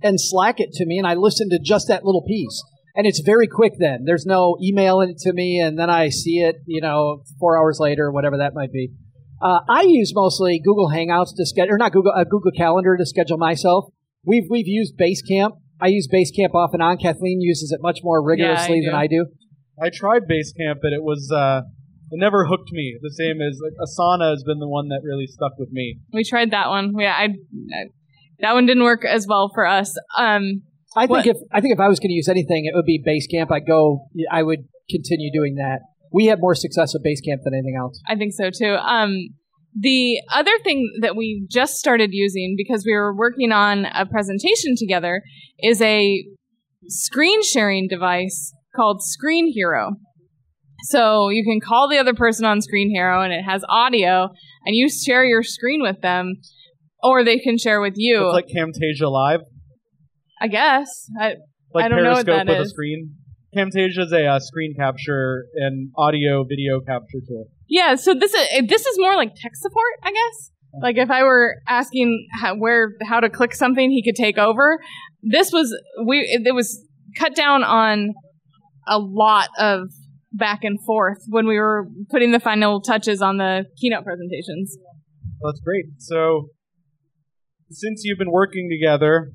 and 0.02 0.20
slack 0.20 0.60
it 0.60 0.72
to 0.74 0.86
me, 0.86 0.98
and 0.98 1.08
I 1.08 1.14
listen 1.14 1.50
to 1.50 1.60
just 1.60 1.88
that 1.88 2.04
little 2.04 2.24
piece. 2.28 2.64
And 2.96 3.08
it's 3.08 3.22
very 3.22 3.48
quick 3.48 3.74
then. 3.80 4.04
There's 4.06 4.26
no 4.26 4.58
emailing 4.62 5.12
it 5.12 5.18
to 5.20 5.34
me, 5.34 5.60
and 5.60 5.80
then 5.80 5.90
I 5.90 6.10
see 6.10 6.40
it, 6.40 6.58
you 6.66 6.82
know, 6.82 7.24
four 7.40 7.58
hours 7.58 7.78
later, 7.80 8.12
whatever 8.12 8.38
that 8.38 8.54
might 8.54 8.72
be. 8.72 8.90
Uh, 9.42 9.60
I 9.70 9.84
use 9.84 10.12
mostly 10.14 10.60
Google 10.64 10.90
Hangouts 10.90 11.30
to 11.38 11.46
schedule, 11.46 11.76
or 11.76 11.78
not 11.78 11.92
Google, 11.94 12.12
uh, 12.16 12.24
Google 12.26 12.52
Calendar 12.56 12.98
to 12.98 13.06
schedule 13.06 13.38
myself. 13.38 13.86
We've 14.26 14.44
we've 14.50 14.68
used 14.68 14.96
Basecamp. 14.98 15.52
I 15.82 15.88
use 15.88 16.08
Basecamp 16.12 16.54
off 16.54 16.72
and 16.74 16.84
on. 16.84 16.98
Kathleen 16.98 17.40
uses 17.42 17.72
it 17.72 17.80
much 17.82 18.00
more 18.04 18.22
rigorously 18.24 18.82
than. 18.86 18.94
I 18.96 19.08
do. 19.08 19.28
I 19.82 19.90
tried 19.90 20.24
Basecamp, 20.24 20.80
but 20.82 20.92
it 20.92 21.02
was 21.04 21.32
uh, 21.34 21.62
it 22.12 22.20
never 22.20 22.46
hooked 22.46 22.72
me. 22.72 22.98
The 23.02 23.14
same 23.14 23.38
as 23.42 23.60
like, 23.64 23.74
Asana 23.80 24.30
has 24.32 24.44
been 24.44 24.60
the 24.60 24.68
one 24.68 24.90
that 24.90 25.02
really 25.04 25.28
stuck 25.28 25.54
with 25.58 25.70
me. 25.72 26.00
We 26.12 26.24
tried 26.26 26.52
that 26.52 26.68
one. 26.68 26.94
Yeah, 27.00 27.14
I, 27.18 27.24
I 27.24 27.86
that 28.40 28.54
one 28.54 28.66
didn't 28.66 28.84
work 28.84 29.06
as 29.06 29.26
well 29.26 29.50
for 29.54 29.66
us. 29.66 29.96
Um, 30.18 30.64
I 30.98 31.02
think 31.02 31.10
What- 31.12 31.28
if 31.28 31.38
I 31.54 31.62
think 31.62 31.74
if 31.74 31.80
I 31.80 31.88
was 31.88 32.00
going 32.00 32.10
to 32.10 32.16
use 32.16 32.28
anything, 32.28 32.66
it 32.66 32.76
would 32.76 32.86
be 32.86 33.02
Basecamp. 33.02 33.52
I'd 33.52 33.66
go. 33.66 34.08
I 34.30 34.44
would 34.44 34.66
continue 34.90 35.32
doing 35.32 35.56
that. 35.56 35.80
We 36.12 36.26
had 36.26 36.40
more 36.40 36.56
success 36.56 36.94
with 36.94 37.04
Basecamp 37.04 37.44
than 37.44 37.54
anything 37.54 37.76
else. 37.80 38.00
I 38.08 38.16
think 38.16 38.34
so 38.34 38.50
too. 38.50 38.74
Um, 38.76 39.30
the 39.80 40.20
other 40.34 40.52
thing 40.64 40.90
that 41.02 41.16
we 41.16 41.46
just 41.50 41.76
started 41.76 42.10
using 42.12 42.56
because 42.58 42.84
we 42.86 42.94
were 42.94 43.16
working 43.16 43.52
on 43.52 43.86
a 43.86 44.06
presentation 44.06 44.76
together 44.78 45.22
is 45.60 45.82
a 45.82 46.26
screen 46.88 47.44
sharing 47.44 47.88
device 47.88 48.54
called 48.76 49.02
Screenhero. 49.02 49.92
So 50.84 51.30
you 51.30 51.44
can 51.44 51.60
call 51.60 51.90
the 51.90 51.98
other 51.98 52.14
person 52.14 52.46
on 52.46 52.60
Screenhero 52.60 53.24
and 53.24 53.34
it 53.34 53.44
has 53.44 53.64
audio 53.68 54.30
and 54.66 54.76
you 54.76 54.90
share 54.90 55.26
your 55.26 55.44
screen 55.44 55.82
with 55.82 56.02
them 56.02 56.36
or 57.04 57.24
they 57.24 57.38
can 57.38 57.58
share 57.58 57.82
with 57.82 57.94
you. 57.96 58.26
It's 58.26 58.34
like 58.34 58.48
Camtasia 58.48 59.12
Live, 59.12 59.42
I 60.42 60.48
guess. 60.48 60.88
I, 61.20 61.36
like 61.74 61.86
I 61.86 61.88
don't 61.90 62.04
know 62.04 62.14
what 62.14 62.26
Periscope 62.26 62.48
that 62.48 62.60
with 62.60 62.68
a 62.68 62.70
screen. 62.70 63.16
Camtasia 63.56 64.06
is 64.06 64.12
a 64.12 64.26
uh, 64.28 64.40
screen 64.40 64.76
capture 64.78 65.46
and 65.56 65.92
audio 65.98 66.44
video 66.44 66.80
capture 66.82 67.20
tool. 67.28 67.48
Yeah, 67.68 67.96
so 67.96 68.14
this 68.14 68.34
is 68.34 68.68
this 68.68 68.86
is 68.86 68.98
more 69.00 69.16
like 69.16 69.34
tech 69.36 69.56
support, 69.56 69.94
I 70.04 70.12
guess. 70.12 70.52
Like 70.82 70.98
if 70.98 71.10
I 71.10 71.24
were 71.24 71.56
asking 71.68 72.28
how, 72.40 72.56
where 72.56 72.92
how 73.04 73.20
to 73.20 73.30
click 73.30 73.56
something, 73.56 73.90
he 73.90 74.04
could 74.04 74.16
take 74.16 74.38
over. 74.38 74.80
This 75.24 75.52
was 75.52 75.76
we 76.06 76.20
it, 76.20 76.46
it 76.46 76.54
was 76.54 76.86
cut 77.18 77.36
down 77.36 77.64
on 77.64 78.14
a 78.88 79.00
lot 79.00 79.50
of 79.58 79.90
back 80.32 80.64
and 80.64 80.80
forth 80.86 81.20
when 81.28 81.48
we 81.48 81.58
were 81.58 81.88
putting 82.12 82.32
the 82.32 82.40
final 82.40 82.82
touches 82.82 83.22
on 83.22 83.38
the 83.38 83.66
keynote 83.78 84.04
presentations. 84.04 84.78
That's 85.44 85.60
great. 85.62 85.86
So, 85.98 86.50
since 87.72 88.02
you've 88.04 88.20
been 88.20 88.32
working 88.32 88.70
together, 88.70 89.32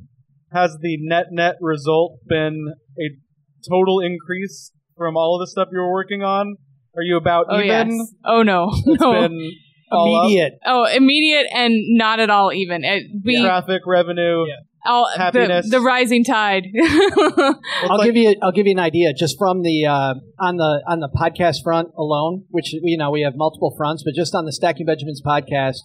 has 0.52 0.76
the 0.80 0.98
net 1.00 1.26
net 1.32 1.56
result 1.60 2.18
been 2.28 2.74
a 2.98 3.10
total 3.68 4.00
increase 4.00 4.72
from 4.96 5.16
all 5.16 5.36
of 5.36 5.40
the 5.46 5.50
stuff 5.50 5.68
you 5.72 5.78
were 5.78 5.92
working 5.92 6.22
on? 6.22 6.56
Are 6.96 7.02
you 7.02 7.16
about 7.16 7.46
Oh 7.50 7.58
even? 7.60 7.96
yes. 7.96 8.12
Oh 8.24 8.42
no. 8.42 8.70
It's 8.72 8.86
no. 9.00 9.12
been 9.12 9.52
all 9.90 10.16
up? 10.16 10.24
Immediate. 10.26 10.52
oh, 10.66 10.84
immediate 10.86 11.46
and 11.52 11.74
not 11.98 12.20
at 12.20 12.30
all 12.30 12.52
even. 12.52 12.84
It, 12.84 13.04
we 13.24 13.40
traffic 13.40 13.82
revenue. 13.86 14.44
all 14.86 15.08
happiness. 15.16 15.66
The, 15.70 15.78
the 15.78 15.80
rising 15.80 16.24
tide. 16.24 16.64
I'll 16.76 17.98
like- 17.98 18.04
give 18.06 18.16
you. 18.16 18.34
I'll 18.42 18.52
give 18.52 18.66
you 18.66 18.72
an 18.72 18.78
idea 18.78 19.12
just 19.12 19.36
from 19.38 19.62
the 19.62 19.86
uh, 19.86 20.14
on 20.40 20.56
the 20.56 20.82
on 20.86 21.00
the 21.00 21.08
podcast 21.08 21.62
front 21.62 21.88
alone, 21.96 22.44
which 22.50 22.72
you 22.72 22.96
know 22.96 23.10
we 23.10 23.22
have 23.22 23.34
multiple 23.36 23.74
fronts, 23.76 24.02
but 24.04 24.14
just 24.14 24.34
on 24.34 24.44
the 24.44 24.52
Stacking 24.52 24.86
Benjamins 24.86 25.22
podcast 25.24 25.78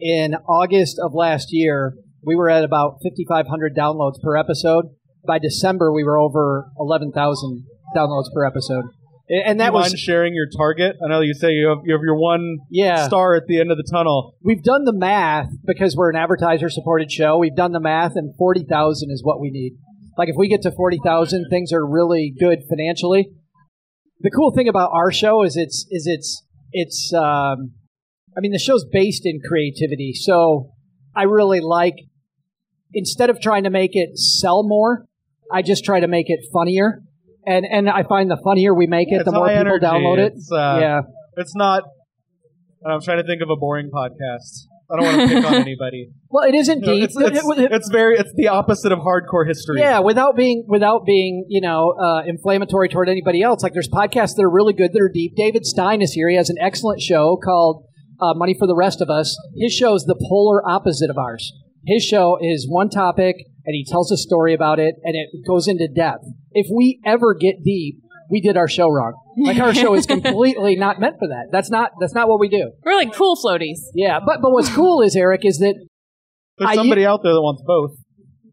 in 0.00 0.34
August 0.48 0.98
of 1.02 1.12
last 1.14 1.48
year, 1.50 1.94
we 2.22 2.34
were 2.34 2.50
at 2.50 2.64
about 2.64 2.98
5,500 3.02 3.74
downloads 3.76 4.20
per 4.22 4.36
episode. 4.36 4.86
By 5.26 5.38
December, 5.38 5.92
we 5.92 6.04
were 6.04 6.18
over 6.18 6.70
11,000 6.78 7.64
downloads 7.96 8.32
per 8.34 8.44
episode, 8.44 8.84
and 9.28 9.58
Do 9.58 9.64
you 9.64 9.70
that 9.70 9.72
was 9.72 9.98
sharing 9.98 10.34
your 10.34 10.46
target? 10.54 10.96
I 11.02 11.08
know 11.08 11.20
you 11.20 11.32
say 11.32 11.52
you 11.52 11.68
have, 11.68 11.78
you 11.84 11.94
have 11.94 12.02
your 12.02 12.16
one 12.16 12.58
yeah. 12.70 13.06
star 13.06 13.34
at 13.34 13.46
the 13.46 13.58
end 13.58 13.70
of 13.70 13.78
the 13.78 13.88
tunnel. 13.90 14.36
We've 14.42 14.62
done 14.62 14.84
the 14.84 14.92
math 14.92 15.48
because 15.64 15.96
we're 15.96 16.10
an 16.10 16.16
advertiser 16.16 16.68
supported 16.68 17.10
show. 17.10 17.38
We've 17.38 17.56
done 17.56 17.72
the 17.72 17.80
math, 17.80 18.12
and 18.16 18.36
40,000 18.36 19.10
is 19.10 19.22
what 19.24 19.40
we 19.40 19.50
need. 19.50 19.78
Like, 20.18 20.28
if 20.28 20.36
we 20.36 20.48
get 20.48 20.60
to 20.62 20.70
40,000, 20.70 21.46
things 21.48 21.72
are 21.72 21.86
really 21.86 22.34
good 22.38 22.60
financially. 22.68 23.30
The 24.20 24.30
cool 24.30 24.52
thing 24.52 24.68
about 24.68 24.90
our 24.92 25.10
show 25.10 25.42
is 25.42 25.56
it's, 25.56 25.86
is 25.90 26.06
it's, 26.06 26.44
it's, 26.72 27.12
um, 27.14 27.72
I 28.36 28.40
mean, 28.40 28.52
the 28.52 28.58
show's 28.58 28.84
based 28.84 29.22
in 29.24 29.40
creativity. 29.40 30.12
So 30.12 30.70
I 31.16 31.22
really 31.22 31.60
like, 31.60 31.94
instead 32.92 33.30
of 33.30 33.40
trying 33.40 33.64
to 33.64 33.70
make 33.70 33.92
it 33.94 34.18
sell 34.18 34.62
more, 34.68 35.06
I 35.54 35.62
just 35.62 35.84
try 35.84 36.00
to 36.00 36.08
make 36.08 36.26
it 36.28 36.40
funnier. 36.52 37.00
And, 37.46 37.64
and 37.70 37.88
I 37.90 38.02
find 38.04 38.30
the 38.30 38.38
funnier 38.42 38.74
we 38.74 38.86
make 38.86 39.08
it, 39.12 39.16
It's 39.16 39.24
the 39.24 39.32
more 39.32 39.46
high 39.46 39.58
people 39.58 39.72
energy. 39.74 39.86
download 39.86 40.18
it. 40.18 40.32
It's, 40.36 40.50
uh, 40.50 40.78
yeah. 40.80 41.00
It's 41.36 41.54
not. 41.54 41.82
I'm 42.86 43.00
trying 43.00 43.18
to 43.22 43.26
think 43.26 43.42
of 43.42 43.50
a 43.50 43.56
boring 43.56 43.90
podcast. 43.90 44.66
I 44.90 44.96
don't 45.00 45.04
want 45.16 45.28
to 45.30 45.34
pick 45.36 45.44
on 45.44 45.54
anybody. 45.68 46.08
Well, 46.28 46.44
it 46.46 46.54
isn't 46.54 46.80
No, 46.80 46.92
deep. 46.92 47.04
it's, 47.04 47.16
it's, 47.18 47.42
it's 47.46 47.88
very. 47.90 48.16
It's 48.18 48.32
the 48.34 48.48
opposite 48.48 48.92
of 48.92 48.98
hardcore 48.98 49.46
history. 49.46 49.80
Yeah, 49.80 50.00
without 50.00 50.36
being 50.36 50.64
without 50.68 51.06
being 51.06 51.46
you 51.48 51.60
know 51.62 51.94
uh, 51.98 52.22
inflammatory 52.26 52.88
toward 52.90 53.08
anybody 53.08 53.40
else. 53.42 53.62
Like 53.62 53.72
there's 53.72 53.88
podcasts 53.88 54.36
that 54.36 54.42
are 54.42 54.50
really 54.50 54.74
good 54.74 54.92
that 54.92 55.00
are 55.00 55.10
deep. 55.12 55.34
David 55.36 55.64
Stein 55.64 56.02
is 56.02 56.12
here. 56.12 56.28
He 56.28 56.36
has 56.36 56.50
an 56.50 56.56
excellent 56.60 57.00
show 57.00 57.38
called 57.42 57.86
uh, 58.20 58.34
Money 58.34 58.54
for 58.58 58.66
the 58.66 58.76
Rest 58.76 59.00
of 59.00 59.08
Us. 59.08 59.34
His 59.56 59.72
show 59.72 59.94
is 59.94 60.04
the 60.04 60.16
polar 60.28 60.66
opposite 60.68 61.08
of 61.10 61.16
ours. 61.16 61.50
His 61.86 62.02
show 62.04 62.36
is 62.40 62.66
one 62.68 62.90
topic 62.90 63.36
and 63.66 63.74
he 63.74 63.84
tells 63.84 64.10
a 64.12 64.16
story 64.16 64.54
about 64.54 64.78
it 64.78 64.94
and 65.04 65.14
it 65.16 65.28
goes 65.46 65.66
into 65.68 65.88
depth. 65.88 66.24
If 66.52 66.66
we 66.74 67.00
ever 67.04 67.34
get 67.34 67.62
deep, 67.64 67.96
we 68.30 68.40
did 68.40 68.56
our 68.56 68.68
show 68.68 68.88
wrong. 68.88 69.14
Like 69.36 69.58
our 69.58 69.74
show 69.74 69.94
is 69.94 70.06
completely 70.14 70.76
not 70.76 71.00
meant 71.00 71.16
for 71.18 71.28
that. 71.28 71.48
That's 71.52 71.70
not 71.70 71.92
that's 72.00 72.14
not 72.14 72.28
what 72.28 72.40
we 72.40 72.48
do. 72.48 72.72
We're 72.82 72.94
like 72.96 73.12
cool 73.14 73.36
floaties. 73.36 73.78
Yeah, 73.94 74.18
but 74.24 74.40
but 74.42 74.50
what's 74.52 74.74
cool 74.74 75.02
is 75.02 75.14
Eric 75.16 75.44
is 75.44 75.58
that 75.58 75.74
There's 76.58 76.70
I- 76.70 76.74
somebody 76.74 77.04
out 77.04 77.22
there 77.22 77.32
that 77.32 77.40
wants 77.42 77.62
both. 77.66 77.96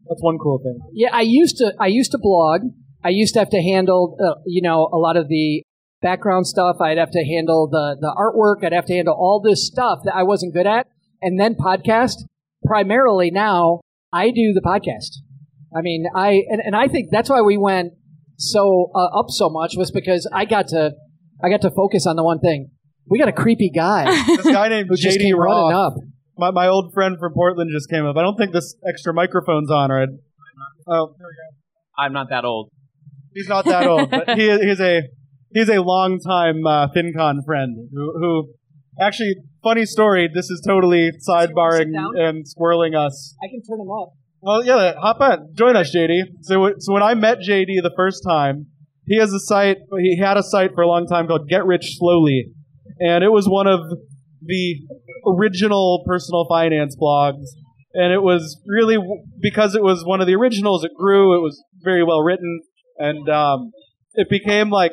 That's 0.08 0.22
one 0.22 0.36
cool 0.38 0.58
thing. 0.58 0.78
Yeah, 0.92 1.08
I 1.12 1.22
used 1.22 1.56
to. 1.58 1.72
I 1.80 1.86
used 1.86 2.10
to 2.12 2.18
blog. 2.20 2.62
I 3.04 3.08
used 3.10 3.34
to 3.34 3.38
have 3.40 3.50
to 3.50 3.62
handle, 3.62 4.16
uh, 4.22 4.40
you 4.46 4.60
know, 4.60 4.88
a 4.92 4.96
lot 4.98 5.16
of 5.16 5.28
the 5.28 5.62
background 6.02 6.46
stuff. 6.46 6.76
I'd 6.80 6.98
have 6.98 7.12
to 7.12 7.24
handle 7.24 7.68
the 7.70 7.96
the 7.98 8.12
artwork. 8.18 8.64
I'd 8.66 8.72
have 8.74 8.86
to 8.86 8.94
handle 8.94 9.14
all 9.14 9.40
this 9.40 9.66
stuff 9.66 10.00
that 10.04 10.14
I 10.14 10.22
wasn't 10.24 10.52
good 10.54 10.66
at. 10.66 10.88
And 11.22 11.38
then 11.40 11.54
podcast. 11.54 12.16
Primarily 12.64 13.30
now, 13.32 13.80
I 14.12 14.30
do 14.30 14.52
the 14.52 14.60
podcast. 14.60 15.18
I 15.76 15.80
mean, 15.80 16.04
I 16.14 16.42
and, 16.48 16.60
and 16.64 16.76
I 16.76 16.88
think 16.88 17.08
that's 17.10 17.30
why 17.30 17.40
we 17.40 17.56
went 17.56 17.92
so 18.36 18.90
uh, 18.94 19.18
up 19.18 19.26
so 19.28 19.48
much 19.48 19.74
was 19.76 19.90
because 19.90 20.28
I 20.32 20.44
got 20.44 20.68
to 20.68 20.92
I 21.42 21.48
got 21.48 21.62
to 21.62 21.70
focus 21.70 22.06
on 22.06 22.16
the 22.16 22.24
one 22.24 22.40
thing. 22.40 22.70
We 23.08 23.18
got 23.18 23.28
a 23.28 23.32
creepy 23.32 23.70
guy 23.74 24.04
This 24.26 24.46
guy 24.46 24.68
named 24.68 24.88
who 24.88 24.96
just 24.96 25.18
JD 25.18 25.22
came 25.22 25.38
running 25.38 25.72
Roth. 25.74 25.92
up. 25.92 25.94
My, 26.38 26.50
my 26.50 26.66
old 26.68 26.92
friend 26.94 27.16
from 27.18 27.34
Portland 27.34 27.70
just 27.72 27.90
came 27.90 28.06
up. 28.06 28.16
I 28.16 28.22
don't 28.22 28.36
think 28.36 28.52
this 28.52 28.74
extra 28.88 29.12
microphone's 29.12 29.70
on, 29.70 29.90
right? 29.90 30.08
Oh, 30.88 31.14
I'm 31.98 32.12
not 32.12 32.28
that 32.30 32.44
old. 32.44 32.70
he's 33.34 33.48
not 33.48 33.64
that 33.66 33.86
old, 33.86 34.10
but 34.10 34.30
he, 34.38 34.50
he's 34.58 34.80
a 34.80 35.02
he's 35.52 35.68
a 35.68 35.80
longtime 35.82 36.66
uh, 36.66 36.88
FinCon 36.88 37.44
friend 37.44 37.88
who, 37.92 38.12
who 38.18 38.54
actually 39.00 39.34
funny 39.62 39.86
story. 39.86 40.28
This 40.32 40.50
is 40.50 40.62
totally 40.66 41.10
sidebarring 41.28 41.92
and 42.16 42.44
squirreling 42.44 42.96
us. 42.96 43.34
I 43.42 43.48
can 43.48 43.62
turn 43.62 43.80
him 43.80 43.90
up. 43.90 44.14
Well, 44.40 44.64
yeah, 44.64 44.94
hop 45.00 45.20
on, 45.20 45.54
join 45.54 45.76
us, 45.76 45.94
JD. 45.94 46.42
So, 46.42 46.74
so 46.78 46.92
when 46.92 47.02
I 47.02 47.14
met 47.14 47.38
JD 47.38 47.80
the 47.82 47.92
first 47.96 48.24
time, 48.26 48.66
he 49.06 49.18
has 49.18 49.32
a 49.32 49.38
site. 49.38 49.78
He 50.00 50.18
had 50.18 50.36
a 50.36 50.42
site 50.42 50.74
for 50.74 50.82
a 50.82 50.88
long 50.88 51.06
time 51.06 51.28
called 51.28 51.48
Get 51.48 51.64
Rich 51.64 51.96
Slowly, 51.98 52.52
and 52.98 53.22
it 53.22 53.30
was 53.30 53.48
one 53.48 53.68
of 53.68 53.80
the 54.44 54.80
original 55.26 56.02
personal 56.06 56.46
finance 56.48 56.96
blogs. 57.00 57.44
And 57.94 58.12
it 58.12 58.22
was 58.22 58.60
really 58.66 58.96
because 59.40 59.74
it 59.74 59.82
was 59.82 60.02
one 60.04 60.20
of 60.20 60.26
the 60.26 60.34
originals. 60.34 60.82
It 60.82 60.92
grew. 60.96 61.36
It 61.36 61.40
was 61.40 61.62
very 61.82 62.02
well 62.02 62.22
written, 62.22 62.62
and 62.98 63.28
um, 63.28 63.70
it 64.14 64.28
became 64.30 64.70
like 64.70 64.92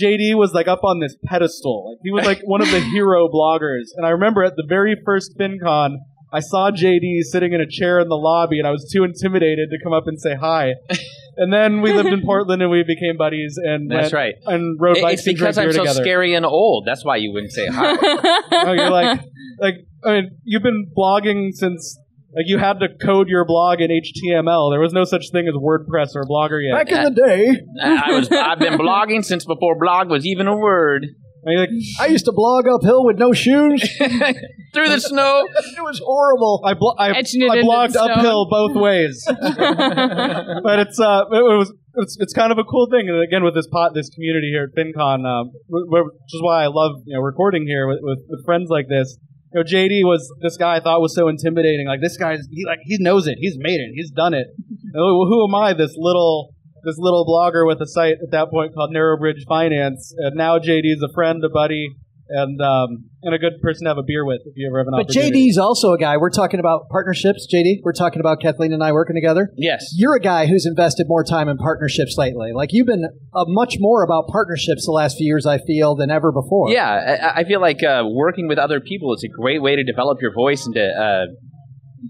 JD 0.00 0.36
was 0.36 0.52
like 0.52 0.68
up 0.68 0.84
on 0.84 1.00
this 1.00 1.16
pedestal. 1.24 1.90
Like, 1.90 1.98
he 2.02 2.10
was 2.10 2.24
like 2.24 2.40
one 2.44 2.60
of 2.62 2.70
the 2.70 2.80
hero 2.80 3.28
bloggers. 3.28 3.86
And 3.96 4.06
I 4.06 4.10
remember 4.10 4.42
at 4.44 4.56
the 4.56 4.64
very 4.68 4.96
first 5.04 5.36
FinCon, 5.38 5.96
I 6.32 6.40
saw 6.40 6.70
JD 6.70 7.22
sitting 7.30 7.52
in 7.52 7.60
a 7.60 7.66
chair 7.68 7.98
in 8.00 8.08
the 8.08 8.16
lobby, 8.16 8.58
and 8.58 8.66
I 8.66 8.70
was 8.70 8.88
too 8.90 9.04
intimidated 9.04 9.68
to 9.70 9.76
come 9.84 9.92
up 9.92 10.04
and 10.06 10.20
say 10.20 10.34
hi. 10.34 10.72
And 11.34 11.50
then 11.50 11.80
we 11.80 11.94
lived 11.94 12.10
in 12.10 12.20
Portland, 12.20 12.60
and 12.60 12.70
we 12.70 12.82
became 12.86 13.16
buddies, 13.16 13.56
and 13.56 13.90
That's 13.90 14.12
went 14.12 14.12
right. 14.12 14.34
and 14.44 14.78
rode 14.78 14.98
It- 14.98 15.02
bikes 15.02 15.26
It's 15.26 15.38
because 15.40 15.56
I'm 15.56 15.72
so 15.72 15.78
together. 15.80 16.02
scary 16.02 16.34
and 16.34 16.44
old. 16.44 16.84
That's 16.86 17.06
why 17.06 17.16
you 17.16 17.32
wouldn't 17.32 17.52
say 17.52 17.68
hi. 17.68 17.92
You're 18.74 18.90
like, 18.90 19.20
like 19.58 19.74
I 20.04 20.12
mean, 20.12 20.30
you've 20.44 20.62
been 20.62 20.90
blogging 20.94 21.52
since 21.54 21.98
like 22.34 22.46
you 22.46 22.58
had 22.58 22.80
to 22.80 22.88
code 23.04 23.28
your 23.28 23.44
blog 23.44 23.80
in 23.80 23.90
HTML. 23.90 24.72
There 24.72 24.80
was 24.80 24.92
no 24.92 25.04
such 25.04 25.26
thing 25.32 25.46
as 25.48 25.54
WordPress 25.54 26.14
or 26.14 26.24
Blogger 26.24 26.60
yet. 26.66 26.74
Back 26.86 26.92
in 26.92 27.02
the 27.04 27.10
day, 27.26 27.60
I 27.82 28.10
I 28.12 28.18
was. 28.18 28.30
I've 28.30 28.58
been 28.58 28.74
blogging 28.78 29.24
since 29.24 29.44
before 29.44 29.78
blog 29.78 30.08
was 30.10 30.24
even 30.26 30.46
a 30.46 30.56
word. 30.56 31.06
I 31.44 31.48
mean, 31.50 31.58
like, 31.58 31.70
I 32.00 32.06
used 32.06 32.26
to 32.26 32.32
blog 32.32 32.68
uphill 32.68 33.04
with 33.04 33.18
no 33.18 33.32
shoes. 33.32 33.82
Through 33.98 34.88
the 34.88 35.00
snow. 35.00 35.44
It 35.76 35.82
was 35.82 36.00
horrible. 36.04 36.62
I, 36.64 36.74
blo- 36.74 36.94
I, 36.96 37.10
Etching 37.18 37.42
it 37.42 37.50
I 37.50 37.56
into 37.56 37.66
blogged 37.68 37.90
stone. 37.90 38.10
uphill 38.12 38.46
both 38.48 38.76
ways, 38.76 39.24
but 39.26 40.78
it's 40.78 41.00
uh, 41.00 41.24
it 41.32 41.42
was 41.58 41.72
it's, 41.96 42.16
it's 42.20 42.32
kind 42.32 42.52
of 42.52 42.58
a 42.58 42.64
cool 42.64 42.86
thing. 42.90 43.08
And 43.08 43.22
again, 43.22 43.42
with 43.44 43.54
this 43.54 43.66
pot, 43.66 43.92
this 43.94 44.08
community 44.10 44.50
here 44.54 44.70
at 44.70 44.76
FinCon, 44.78 45.26
um, 45.26 45.50
wh- 45.68 45.86
wh- 45.90 46.06
which 46.06 46.32
is 46.32 46.40
why 46.42 46.62
I 46.64 46.68
love 46.68 46.92
you 47.06 47.16
know 47.16 47.20
recording 47.22 47.66
here 47.66 47.86
with, 47.88 47.98
with, 48.02 48.18
with 48.28 48.44
friends 48.44 48.68
like 48.70 48.88
this. 48.88 49.18
You 49.54 49.60
know, 49.60 49.64
JD 49.64 50.04
was 50.04 50.32
this 50.40 50.56
guy 50.56 50.76
I 50.76 50.80
thought 50.80 51.00
was 51.00 51.14
so 51.14 51.28
intimidating. 51.28 51.86
Like 51.86 52.00
this 52.00 52.16
guy's 52.16 52.40
he 52.50 52.64
like 52.66 52.80
he 52.84 52.96
knows 53.00 53.26
it. 53.26 53.36
He's 53.38 53.56
made 53.58 53.80
it. 53.80 53.92
He's 53.94 54.10
done 54.10 54.34
it. 54.34 54.48
And 54.58 54.92
who 54.94 55.26
who 55.26 55.46
am 55.46 55.54
I? 55.54 55.72
This 55.74 55.94
little 55.96 56.54
this 56.84 56.96
little 56.98 57.24
blogger 57.26 57.66
with 57.66 57.80
a 57.80 57.86
site 57.86 58.16
at 58.22 58.30
that 58.30 58.50
point 58.50 58.74
called 58.74 58.90
Narrowbridge 58.92 59.44
Finance. 59.48 60.14
And 60.16 60.36
now 60.36 60.58
JD's 60.58 61.02
a 61.02 61.12
friend, 61.14 61.42
a 61.44 61.48
buddy, 61.48 61.94
and 62.32 62.60
um, 62.60 63.04
and 63.22 63.34
a 63.34 63.38
good 63.38 63.60
person 63.62 63.84
to 63.84 63.90
have 63.90 63.98
a 63.98 64.02
beer 64.02 64.24
with 64.24 64.40
if 64.46 64.54
you 64.56 64.66
ever 64.68 64.78
have 64.78 64.88
an 64.88 64.94
opportunity. 64.94 65.20
But 65.20 65.26
opportunity. 65.28 65.50
JD's 65.50 65.58
also 65.58 65.92
a 65.92 65.98
guy. 65.98 66.16
We're 66.16 66.30
talking 66.30 66.60
about 66.60 66.88
partnerships, 66.90 67.46
JD. 67.52 67.80
We're 67.84 67.92
talking 67.92 68.20
about 68.20 68.40
Kathleen 68.40 68.72
and 68.72 68.82
I 68.82 68.92
working 68.92 69.14
together. 69.14 69.50
Yes. 69.56 69.92
You're 69.94 70.16
a 70.16 70.20
guy 70.20 70.46
who's 70.46 70.66
invested 70.66 71.06
more 71.08 71.24
time 71.24 71.48
in 71.48 71.58
partnerships 71.58 72.16
lately. 72.16 72.52
Like 72.54 72.70
you've 72.72 72.86
been 72.86 73.04
uh, 73.34 73.44
much 73.46 73.76
more 73.78 74.02
about 74.02 74.28
partnerships 74.28 74.86
the 74.86 74.92
last 74.92 75.16
few 75.16 75.26
years, 75.26 75.46
I 75.46 75.58
feel, 75.58 75.94
than 75.94 76.10
ever 76.10 76.32
before. 76.32 76.70
Yeah, 76.70 76.88
I, 77.34 77.40
I 77.40 77.44
feel 77.44 77.60
like 77.60 77.82
uh, 77.82 78.04
working 78.10 78.48
with 78.48 78.58
other 78.58 78.80
people 78.80 79.14
is 79.14 79.24
a 79.24 79.28
great 79.28 79.62
way 79.62 79.76
to 79.76 79.84
develop 79.84 80.18
your 80.20 80.32
voice 80.34 80.64
and 80.66 80.74
to 80.74 80.88
uh, 80.88 81.26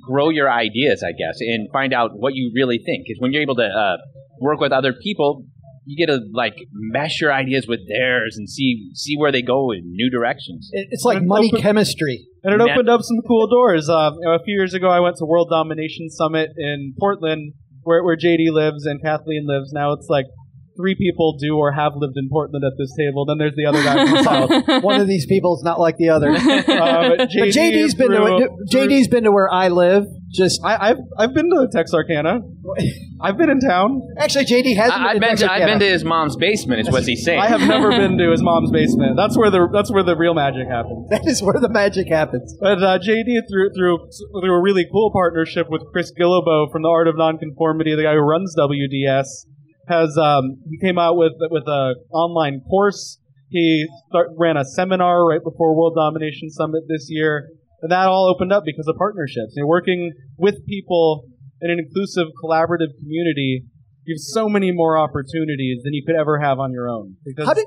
grow 0.07 0.31
your 0.31 0.51
ideas, 0.51 1.03
I 1.03 1.13
guess, 1.13 1.41
and 1.41 1.69
find 1.73 1.93
out 1.93 2.11
what 2.15 2.35
you 2.35 2.53
really 2.55 2.79
think. 2.79 3.05
Because 3.07 3.21
when 3.21 3.33
you're 3.33 3.43
able 3.43 3.57
to 3.57 3.67
uh, 3.67 3.97
work 4.41 4.61
with 4.61 4.73
other 4.73 4.93
people, 4.93 5.47
you 5.85 5.97
get 5.97 6.13
to 6.13 6.21
like 6.33 6.55
mesh 6.73 7.21
your 7.21 7.33
ideas 7.33 7.67
with 7.67 7.81
theirs 7.89 8.37
and 8.37 8.49
see 8.49 8.91
see 8.95 9.17
where 9.17 9.33
they 9.33 9.43
go 9.43 9.71
in 9.73 9.83
new 9.85 10.11
directions. 10.11 10.71
It- 10.73 10.89
It's 10.91 11.05
like 11.05 11.19
And 11.19 11.27
money 11.27 11.49
open- 11.49 11.61
chemistry. 11.63 12.27
And 12.45 12.55
it 12.55 12.59
Man. 12.59 12.71
opened 12.71 12.89
up 12.89 13.01
some 13.03 13.19
cool 13.27 13.47
doors. 13.47 13.89
Uh, 13.89 14.11
you 14.21 14.27
know, 14.29 14.35
a 14.35 14.43
few 14.43 14.55
years 14.55 14.75
ago, 14.75 14.89
I 14.89 15.01
went 15.01 15.17
to 15.19 15.25
World 15.25 15.49
Domination 15.51 16.09
Summit 16.11 16.51
in 16.57 16.95
Portland, 16.99 17.55
where, 17.83 18.03
where 18.05 18.17
JD 18.17 18.51
lives 18.51 18.85
and 18.87 19.01
Kathleen 19.03 19.47
lives. 19.47 19.73
Now 19.73 19.93
it's 19.93 20.07
like 20.09 20.27
three 20.77 20.95
people 20.95 21.37
do 21.39 21.57
or 21.57 21.73
have 21.73 21.93
lived 21.97 22.17
in 22.17 22.29
Portland 22.29 22.65
at 22.65 22.73
this 22.79 22.95
table. 22.97 23.25
Then 23.27 23.39
there's 23.39 23.55
the 23.57 23.67
other 23.67 23.83
guy 23.83 24.05
from 24.07 24.15
the 24.17 24.23
south. 24.23 24.83
One 24.85 25.01
of 25.01 25.07
these 25.09 25.27
people 25.27 25.57
is 25.57 25.63
not 25.63 25.79
like 25.81 25.97
the 25.97 26.09
other. 26.11 26.33
Uh, 26.73 27.09
but 27.11 27.19
But 27.19 27.29
JD 27.31 27.53
JD's 27.53 27.95
been 27.95 28.11
to 28.11 28.17
through- 28.17 28.49
JD's 28.71 29.09
been 29.09 29.25
to 29.25 29.33
where 29.33 29.51
I 29.53 29.69
live. 29.69 30.05
Just 30.31 30.61
I, 30.65 30.91
I've 30.91 30.97
I've 31.19 31.35
been 31.35 31.51
to 31.51 31.69
Texarkana. 31.71 32.41
I've 33.21 33.37
been 33.37 33.51
in 33.51 33.61
town. 33.61 34.01
actually, 34.19 34.47
JD 34.47 34.77
has. 34.77 34.91
I, 34.91 35.11
I've 35.11 35.21
been 35.21 35.37
to, 35.37 35.53
I've 35.53 35.67
been 35.67 35.79
to 35.79 35.85
his 35.89 36.05
mom's 36.05 36.37
basement. 36.37 36.81
Is 36.81 36.91
what 36.91 37.05
he's 37.05 37.25
saying. 37.25 37.39
I 37.39 37.49
have 37.49 37.61
never 37.61 37.91
been 37.91 38.17
to 38.19 38.31
his 38.31 38.43
mom's 38.43 38.71
basement. 38.71 39.17
That's 39.17 39.37
where 39.37 39.51
the 39.51 39.69
that's 39.73 39.93
where 39.93 40.03
the 40.03 40.17
real 40.17 40.35
magic 40.35 40.67
happens. 40.69 41.09
That 41.11 41.27
is 41.27 41.43
where 41.43 41.61
the 41.61 41.69
magic 41.69 42.09
happens. 42.09 42.57
But 42.61 42.83
uh, 42.83 42.99
JD 42.99 43.43
through 43.51 43.71
through 43.77 44.09
through 44.41 44.55
a 44.55 44.61
really 44.61 44.87
cool 44.91 45.11
partnership 45.13 45.67
with 45.69 45.83
Chris 45.93 46.13
Guillebeau 46.19 46.73
from 46.73 46.83
the 46.83 46.89
Art 46.89 47.09
of 47.09 47.17
Nonconformity, 47.17 47.95
the 47.95 48.03
guy 48.05 48.15
who 48.15 48.21
runs 48.21 48.55
WDS, 48.57 49.47
has 49.89 50.17
um, 50.17 50.63
he 50.69 50.79
came 50.79 50.99
out 50.99 51.17
with 51.17 51.33
with 51.51 51.65
a 51.67 51.95
online 52.13 52.61
course. 52.69 53.19
He 53.49 53.87
start, 54.09 54.29
ran 54.39 54.57
a 54.57 54.65
seminar 54.65 55.27
right 55.27 55.43
before 55.43 55.77
World 55.77 55.95
Domination 55.97 56.51
Summit 56.51 56.85
this 56.89 57.07
year, 57.11 57.51
and 57.83 57.93
that 57.93 58.07
all 58.07 58.33
opened 58.35 58.53
up 58.53 58.65
because 58.65 58.89
of 58.89 58.97
partnerships. 58.97 59.53
You're 59.55 59.67
working 59.67 60.13
with 60.39 60.65
people 60.67 61.27
in 61.61 61.71
an 61.71 61.79
inclusive, 61.79 62.29
collaborative 62.43 62.97
community. 62.99 63.65
You 64.05 64.15
have 64.15 64.21
so 64.21 64.49
many 64.49 64.73
more 64.73 64.99
opportunities 64.99 65.83
than 65.85 65.93
you 65.93 66.03
could 66.05 66.17
ever 66.17 66.41
have 66.41 66.59
on 66.59 66.73
your 66.73 66.89
own. 66.89 67.17
Because 67.25 67.47
How 67.47 67.55
did? 67.55 67.67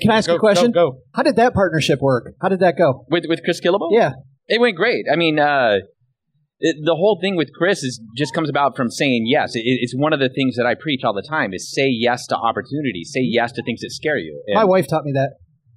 Can 0.00 0.10
I 0.10 0.18
ask 0.18 0.28
go, 0.28 0.36
a 0.36 0.38
question? 0.38 0.72
Go, 0.72 0.92
go. 0.92 0.98
How 1.14 1.22
did 1.22 1.36
that 1.36 1.52
partnership 1.52 2.00
work? 2.00 2.34
How 2.40 2.48
did 2.48 2.60
that 2.60 2.78
go? 2.78 3.04
with 3.10 3.24
with 3.28 3.42
Chris 3.44 3.60
Guillebeau. 3.60 3.88
Yeah. 3.90 4.12
It 4.46 4.60
went 4.60 4.76
great. 4.76 5.04
I 5.12 5.16
mean, 5.16 5.38
uh, 5.38 5.78
it, 6.60 6.76
the 6.84 6.94
whole 6.94 7.18
thing 7.20 7.36
with 7.36 7.52
Chris 7.52 7.82
is 7.82 8.00
just 8.16 8.34
comes 8.34 8.48
about 8.50 8.76
from 8.76 8.90
saying 8.90 9.24
yes. 9.26 9.54
It, 9.54 9.62
it's 9.64 9.94
one 9.96 10.12
of 10.12 10.20
the 10.20 10.28
things 10.28 10.56
that 10.56 10.66
I 10.66 10.74
preach 10.74 11.02
all 11.04 11.14
the 11.14 11.26
time: 11.28 11.54
is 11.54 11.72
say 11.72 11.88
yes 11.88 12.26
to 12.28 12.36
opportunities, 12.36 13.10
say 13.12 13.20
yes 13.22 13.52
to 13.52 13.62
things 13.62 13.80
that 13.80 13.90
scare 13.90 14.18
you. 14.18 14.42
And 14.46 14.54
My 14.56 14.64
wife 14.64 14.86
taught 14.88 15.04
me 15.04 15.12
that. 15.12 15.34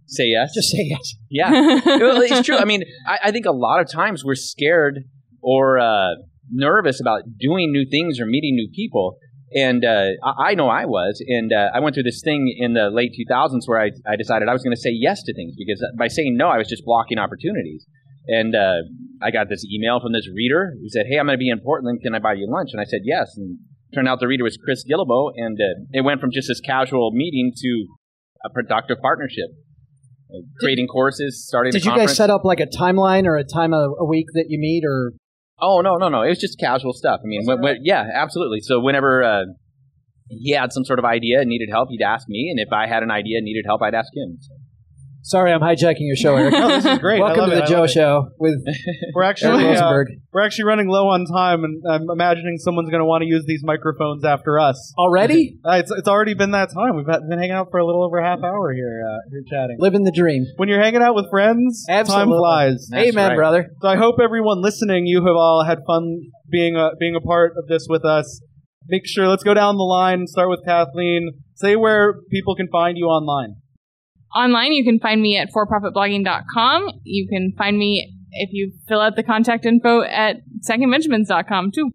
say 0.07 0.25
yes. 0.25 0.53
Just 0.53 0.69
say 0.69 0.83
yes. 0.89 1.15
yeah, 1.29 1.51
Well, 1.85 2.21
it's 2.21 2.45
true. 2.45 2.57
I 2.57 2.65
mean, 2.65 2.83
I, 3.07 3.17
I 3.25 3.31
think 3.31 3.45
a 3.45 3.51
lot 3.51 3.79
of 3.81 3.91
times 3.91 4.23
we're 4.25 4.35
scared 4.35 4.99
or 5.41 5.79
uh, 5.79 6.15
nervous 6.51 6.99
about 6.99 7.21
doing 7.39 7.71
new 7.71 7.85
things 7.89 8.19
or 8.19 8.25
meeting 8.25 8.55
new 8.55 8.69
people. 8.73 9.17
And 9.53 9.83
uh, 9.83 10.11
I, 10.23 10.51
I 10.51 10.53
know 10.55 10.69
I 10.69 10.85
was, 10.85 11.21
and 11.27 11.51
uh, 11.51 11.71
I 11.73 11.81
went 11.81 11.93
through 11.93 12.03
this 12.03 12.21
thing 12.23 12.53
in 12.57 12.73
the 12.73 12.89
late 12.89 13.11
2000s 13.29 13.61
where 13.65 13.81
I, 13.81 13.91
I 14.07 14.15
decided 14.15 14.47
I 14.47 14.53
was 14.53 14.63
going 14.63 14.75
to 14.75 14.79
say 14.79 14.91
yes 14.93 15.23
to 15.23 15.33
things 15.33 15.55
because 15.57 15.85
by 15.97 16.07
saying 16.07 16.37
no, 16.37 16.47
I 16.47 16.57
was 16.57 16.69
just 16.69 16.85
blocking 16.85 17.17
opportunities. 17.17 17.85
And 18.27 18.55
uh, 18.55 18.85
I 19.21 19.31
got 19.31 19.49
this 19.49 19.65
email 19.65 19.99
from 19.99 20.13
this 20.13 20.27
reader 20.33 20.73
who 20.79 20.89
said, 20.89 21.05
"Hey, 21.09 21.17
I'm 21.17 21.25
going 21.25 21.37
to 21.37 21.41
be 21.41 21.49
in 21.49 21.59
Portland. 21.59 22.01
Can 22.01 22.13
I 22.13 22.19
buy 22.19 22.33
you 22.33 22.47
lunch?" 22.49 22.69
And 22.71 22.79
I 22.79 22.85
said 22.85 23.01
yes. 23.03 23.35
And 23.35 23.57
turned 23.93 24.07
out 24.07 24.19
the 24.19 24.27
reader 24.27 24.43
was 24.43 24.57
Chris 24.57 24.83
Guillebeau, 24.85 25.31
and 25.35 25.57
uh, 25.59 25.83
it 25.91 26.01
went 26.01 26.21
from 26.21 26.31
just 26.31 26.47
this 26.47 26.61
casual 26.61 27.11
meeting 27.13 27.51
to 27.57 27.87
a 28.45 28.49
productive 28.49 28.97
partnership, 29.01 29.49
Uh, 30.31 30.41
creating 30.59 30.87
courses, 30.87 31.45
starting. 31.45 31.71
Did 31.71 31.83
you 31.83 31.95
guys 31.95 32.15
set 32.15 32.29
up 32.29 32.45
like 32.45 32.59
a 32.59 32.67
timeline 32.67 33.25
or 33.25 33.35
a 33.35 33.43
time 33.43 33.73
a, 33.73 33.89
a 33.99 34.05
week 34.05 34.27
that 34.33 34.45
you 34.47 34.59
meet 34.59 34.83
or? 34.85 35.13
Oh 35.59 35.81
no, 35.81 35.97
no, 35.97 36.09
no! 36.09 36.21
It 36.21 36.29
was 36.29 36.39
just 36.39 36.57
casual 36.59 36.93
stuff. 36.93 37.19
I 37.23 37.27
mean, 37.27 37.45
when, 37.45 37.61
when, 37.61 37.77
yeah, 37.83 38.07
absolutely. 38.15 38.61
So 38.61 38.79
whenever 38.79 39.23
uh, 39.23 39.43
he 40.29 40.51
had 40.53 40.71
some 40.71 40.85
sort 40.85 40.99
of 40.99 41.05
idea 41.05 41.41
and 41.41 41.49
needed 41.49 41.69
help, 41.69 41.89
he'd 41.89 42.01
ask 42.01 42.27
me, 42.29 42.49
and 42.49 42.59
if 42.59 42.71
I 42.71 42.87
had 42.87 43.03
an 43.03 43.11
idea 43.11 43.37
and 43.37 43.45
needed 43.45 43.65
help, 43.67 43.81
I'd 43.81 43.93
ask 43.93 44.11
him. 44.15 44.37
So, 44.39 44.53
Sorry, 45.23 45.51
I'm 45.51 45.61
hijacking 45.61 45.97
your 46.01 46.15
show, 46.15 46.35
Eric. 46.35 46.53
No, 46.61 46.67
this 46.67 46.85
is 46.85 46.97
great. 46.99 47.17
I 47.21 47.25
Welcome 47.25 47.41
love 47.41 47.49
to 47.51 47.55
the 47.57 47.63
I 47.63 47.67
Joe. 47.67 47.87
Show 47.87 48.27
with 48.39 48.55
We're 49.13 49.23
Eric 49.23 49.31
actually 49.35 49.65
uh, 49.65 49.69
Rosenberg. 49.69 50.07
we're 50.33 50.41
actually 50.45 50.65
running 50.65 50.87
low 50.87 51.07
on 51.09 51.25
time, 51.25 51.63
and 51.63 51.81
I'm 51.89 52.07
imagining 52.11 52.57
someone's 52.57 52.89
going 52.89 53.01
to 53.01 53.05
want 53.05 53.21
to 53.21 53.27
use 53.27 53.43
these 53.45 53.61
microphones 53.63 54.25
after 54.25 54.59
us. 54.59 54.93
Already 54.97 55.57
Uh, 55.65 55.77
it's 55.77 55.91
it's 55.91 56.07
already 56.07 56.33
been 56.33 56.51
that 56.51 56.69
time. 56.73 56.95
We've 56.95 57.05
been 57.05 57.37
hanging 57.37 57.51
out 57.51 57.67
for 57.71 57.79
a 57.79 57.85
little 57.85 58.03
over 58.03 58.17
a 58.17 58.25
half 58.25 58.39
hour 58.43 58.73
here, 58.73 59.03
uh, 59.07 59.17
here 59.29 59.43
chatting. 59.49 59.77
living 59.79 60.03
the 60.03 60.11
dream. 60.11 60.45
When 60.57 60.69
you're 60.69 60.81
hanging 60.81 61.01
out 61.03 61.13
with 61.15 61.29
friends, 61.29 61.85
time 61.87 61.99
Absolutely. 61.99 62.37
flies. 62.37 62.87
That's 62.89 63.07
Amen, 63.09 63.29
right. 63.29 63.35
brother. 63.35 63.69
So 63.81 63.87
I 63.87 63.97
hope 63.97 64.15
everyone 64.21 64.61
listening, 64.61 65.05
you 65.05 65.19
have 65.25 65.35
all 65.35 65.63
had 65.65 65.79
fun 65.85 66.21
being 66.49 66.75
a, 66.75 66.89
being 66.99 67.15
a 67.15 67.21
part 67.21 67.53
of 67.57 67.67
this 67.67 67.85
with 67.87 68.03
us. 68.05 68.41
Make 68.87 69.03
sure, 69.05 69.27
let's 69.27 69.43
go 69.43 69.53
down 69.53 69.77
the 69.77 69.83
line. 69.83 70.25
Start 70.27 70.49
with 70.49 70.61
Kathleen. 70.65 71.31
Say 71.55 71.75
where 71.75 72.15
people 72.31 72.55
can 72.55 72.67
find 72.69 72.97
you 72.97 73.05
online. 73.05 73.55
Online, 74.35 74.71
you 74.73 74.83
can 74.83 74.99
find 74.99 75.21
me 75.21 75.37
at 75.37 75.49
forprofitblogging.com. 75.51 76.87
You 77.03 77.27
can 77.27 77.53
find 77.57 77.77
me 77.77 78.13
if 78.31 78.49
you 78.53 78.71
fill 78.87 79.01
out 79.01 79.15
the 79.15 79.23
contact 79.23 79.65
info 79.65 80.03
at 80.03 80.37
stackingbenjamins.com 80.67 81.71
too. 81.73 81.91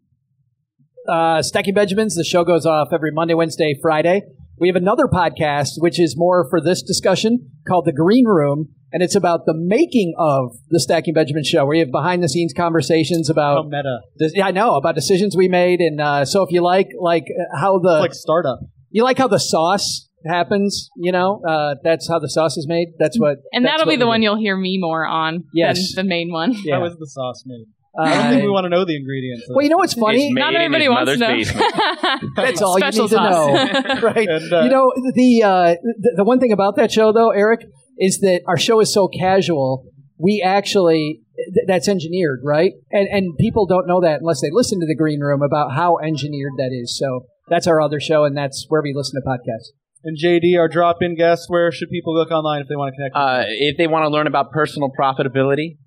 Uh, 1.08 1.40
Stacking 1.42 1.74
Benjamins. 1.74 2.14
The 2.16 2.24
show 2.24 2.44
goes 2.44 2.66
off 2.66 2.88
every 2.92 3.10
Monday, 3.12 3.34
Wednesday, 3.34 3.74
Friday. 3.80 4.22
We 4.58 4.68
have 4.68 4.76
another 4.76 5.04
podcast 5.06 5.72
which 5.78 6.00
is 6.00 6.14
more 6.16 6.46
for 6.50 6.60
this 6.60 6.82
discussion 6.82 7.50
called 7.68 7.84
The 7.84 7.92
Green 7.92 8.24
Room, 8.26 8.70
and 8.92 9.02
it's 9.02 9.14
about 9.14 9.40
the 9.46 9.54
making 9.54 10.14
of 10.18 10.56
the 10.70 10.80
Stacking 10.80 11.14
Benjamin 11.14 11.44
show, 11.44 11.64
where 11.66 11.76
you 11.76 11.84
have 11.84 11.92
behind 11.92 12.22
the 12.22 12.28
scenes 12.28 12.52
conversations 12.56 13.28
Oh, 13.30 13.32
about. 13.32 13.66
meta. 13.68 14.00
Yeah, 14.18 14.46
I 14.46 14.50
know 14.50 14.74
about 14.76 14.94
decisions 14.94 15.36
we 15.36 15.46
made, 15.48 15.80
and 15.80 16.00
uh, 16.00 16.24
so 16.24 16.42
if 16.42 16.50
you 16.50 16.62
like, 16.62 16.88
like 16.98 17.24
uh, 17.24 17.56
how 17.58 17.78
the 17.78 17.96
It's 17.96 18.00
like 18.00 18.14
startup. 18.14 18.58
you 18.90 19.04
like 19.04 19.18
how 19.18 19.28
the 19.28 19.38
sauce 19.38 20.08
happens, 20.28 20.90
you 20.96 21.12
know, 21.12 21.40
uh, 21.46 21.74
that's 21.82 22.08
how 22.08 22.18
the 22.18 22.28
sauce 22.28 22.56
is 22.56 22.66
made. 22.68 22.88
That's 22.98 23.18
what, 23.18 23.38
And 23.52 23.64
that's 23.64 23.74
that'll 23.74 23.86
what 23.86 23.92
be 23.92 23.96
the 23.96 24.06
one 24.06 24.20
do. 24.20 24.24
you'll 24.24 24.38
hear 24.38 24.56
me 24.56 24.78
more 24.80 25.06
on 25.06 25.44
Yes. 25.54 25.94
than 25.94 26.06
the 26.06 26.08
main 26.08 26.32
one. 26.32 26.54
Yeah. 26.64 26.78
How 26.78 26.84
is 26.86 26.96
the 26.98 27.06
sauce 27.06 27.42
made? 27.46 27.66
I 27.98 28.12
don't 28.14 28.28
think 28.30 28.42
Uh, 28.42 28.44
we 28.46 28.50
want 28.50 28.64
to 28.64 28.68
know 28.68 28.84
the 28.84 28.94
ingredients. 28.94 29.44
well, 29.48 29.62
you 29.62 29.70
know 29.70 29.78
what's 29.78 29.94
funny? 29.94 30.26
It's 30.26 30.34
made 30.34 30.40
Not 30.40 30.54
in 30.54 30.60
everybody 30.60 30.84
his 30.84 30.90
wants 30.90 31.12
to 31.12 31.18
know. 31.18 32.18
That's 32.36 32.60
all 32.60 32.76
Special 32.76 32.98
you 32.98 33.02
need 33.04 33.10
sauce. 33.10 33.46
to 33.46 33.94
know, 33.94 34.00
right? 34.02 34.28
And, 34.28 34.52
uh, 34.52 34.62
you 34.64 34.68
know 34.70 34.92
the, 35.14 35.42
uh, 35.42 35.74
the 35.82 36.12
the 36.18 36.24
one 36.24 36.38
thing 36.38 36.52
about 36.52 36.76
that 36.76 36.92
show, 36.92 37.10
though, 37.12 37.30
Eric, 37.30 37.60
is 37.98 38.18
that 38.20 38.42
our 38.46 38.58
show 38.58 38.80
is 38.80 38.92
so 38.92 39.08
casual. 39.08 39.86
We 40.18 40.42
actually 40.44 41.22
th- 41.54 41.66
that's 41.66 41.88
engineered, 41.88 42.40
right? 42.44 42.72
And 42.92 43.08
and 43.08 43.34
people 43.38 43.64
don't 43.66 43.86
know 43.86 44.00
that 44.02 44.20
unless 44.20 44.42
they 44.42 44.50
listen 44.52 44.78
to 44.80 44.86
the 44.86 44.94
Green 44.96 45.20
Room 45.20 45.40
about 45.40 45.72
how 45.72 45.96
engineered 45.96 46.52
that 46.58 46.72
is. 46.72 46.94
So 46.98 47.26
that's 47.48 47.66
our 47.66 47.80
other 47.80 47.98
show, 48.00 48.24
and 48.24 48.36
that's 48.36 48.66
where 48.68 48.82
we 48.82 48.92
listen 48.94 49.18
to 49.22 49.26
podcasts. 49.26 49.68
And 50.06 50.16
JD, 50.16 50.58
our 50.58 50.68
drop-in 50.68 51.16
guests. 51.16 51.46
Where 51.48 51.70
should 51.72 51.90
people 51.90 52.14
look 52.14 52.30
online 52.30 52.62
if 52.62 52.68
they 52.68 52.76
want 52.76 52.94
to 52.94 52.96
connect? 52.96 53.14
with 53.14 53.22
Uh, 53.22 53.44
if 53.48 53.76
they 53.76 53.86
want 53.86 54.04
to 54.04 54.08
learn 54.08 54.26
about 54.26 54.52
personal 54.52 54.90
profitability, 54.98 55.78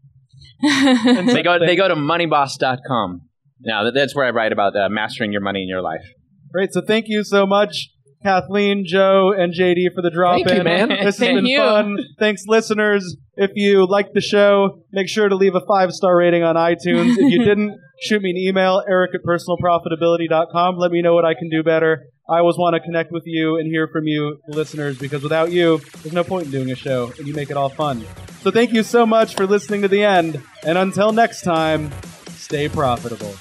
they 0.62 1.42
go 1.42 1.58
they 1.58 1.76
go 1.76 1.88
to 1.88 1.96
moneyboss.com. 1.96 3.22
Now 3.62 3.90
that's 3.92 4.16
where 4.16 4.26
I 4.26 4.32
write 4.32 4.52
about 4.52 4.76
uh, 4.76 4.90
mastering 4.90 5.32
your 5.32 5.42
money 5.42 5.62
in 5.64 5.70
your 5.70 5.82
life. 5.82 6.06
Great. 6.52 6.74
So 6.74 6.82
thank 6.82 7.06
you 7.08 7.24
so 7.24 7.46
much, 7.46 7.90
Kathleen, 8.24 8.84
Joe, 8.86 9.32
and 9.32 9.54
JD 9.54 9.94
for 9.96 10.02
the 10.02 10.12
drop-in. 10.12 10.46
Thank 10.46 10.58
you, 10.58 10.64
man. 10.64 10.90
This 10.90 11.04
has 11.04 11.18
Thank 11.18 11.38
been 11.38 11.46
you. 11.46 11.58
fun. 11.58 11.98
Thanks, 12.20 12.44
listeners. 12.48 13.16
If 13.36 13.52
you 13.56 13.88
liked 13.88 14.14
the 14.14 14.22
show, 14.22 14.84
make 14.92 15.08
sure 15.08 15.30
to 15.30 15.36
leave 15.36 15.56
a 15.56 15.62
five-star 15.66 16.16
rating 16.18 16.44
on 16.44 16.56
iTunes. 16.56 17.16
If 17.18 17.32
you 17.32 17.44
didn't, 17.46 17.80
shoot 18.02 18.22
me 18.22 18.32
an 18.32 18.38
email, 18.38 18.84
eric 18.88 19.12
at 19.16 19.22
personalprofitability.com. 19.24 20.78
Let 20.78 20.92
me 20.92 21.02
know 21.02 21.14
what 21.14 21.26
I 21.26 21.34
can 21.34 21.50
do 21.50 21.64
better. 21.64 22.06
I 22.30 22.40
always 22.40 22.58
want 22.58 22.76
to 22.76 22.80
connect 22.82 23.12
with 23.12 23.24
you 23.26 23.56
and 23.58 23.66
hear 23.66 23.88
from 23.88 24.06
you, 24.06 24.40
listeners, 24.48 25.00
because 25.00 25.24
without 25.24 25.52
you, 25.52 25.82
there's 26.04 26.14
no 26.14 26.24
point 26.24 26.46
in 26.46 26.52
doing 26.52 26.70
a 26.72 26.76
show, 26.76 27.12
and 27.18 27.28
you 27.28 27.34
make 27.34 27.50
it 27.50 27.58
all 27.58 27.70
fun. 27.70 28.06
So 28.42 28.52
thank 28.52 28.72
you 28.72 28.84
so 28.84 29.06
much 29.06 29.36
for 29.36 29.48
listening 29.48 29.82
to 29.82 29.88
the 29.88 30.04
end, 30.04 30.40
and 30.64 30.78
until 30.78 31.12
next 31.12 31.42
time, 31.42 31.90
stay 32.28 32.70
profitable. 32.70 33.34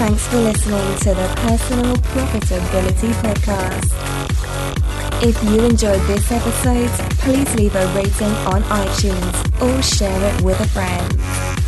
Thanks 0.00 0.26
for 0.28 0.38
listening 0.38 0.96
to 1.00 1.10
the 1.10 1.28
Personal 1.36 1.94
Profitability 1.94 3.12
Podcast. 3.20 3.92
If 5.22 5.44
you 5.44 5.60
enjoyed 5.60 6.00
this 6.06 6.32
episode, 6.32 6.88
please 7.18 7.54
leave 7.54 7.74
a 7.76 7.86
rating 7.88 8.34
on 8.48 8.62
iTunes 8.62 9.60
or 9.60 9.82
share 9.82 10.34
it 10.34 10.40
with 10.40 10.58
a 10.58 10.68
friend. 10.68 11.59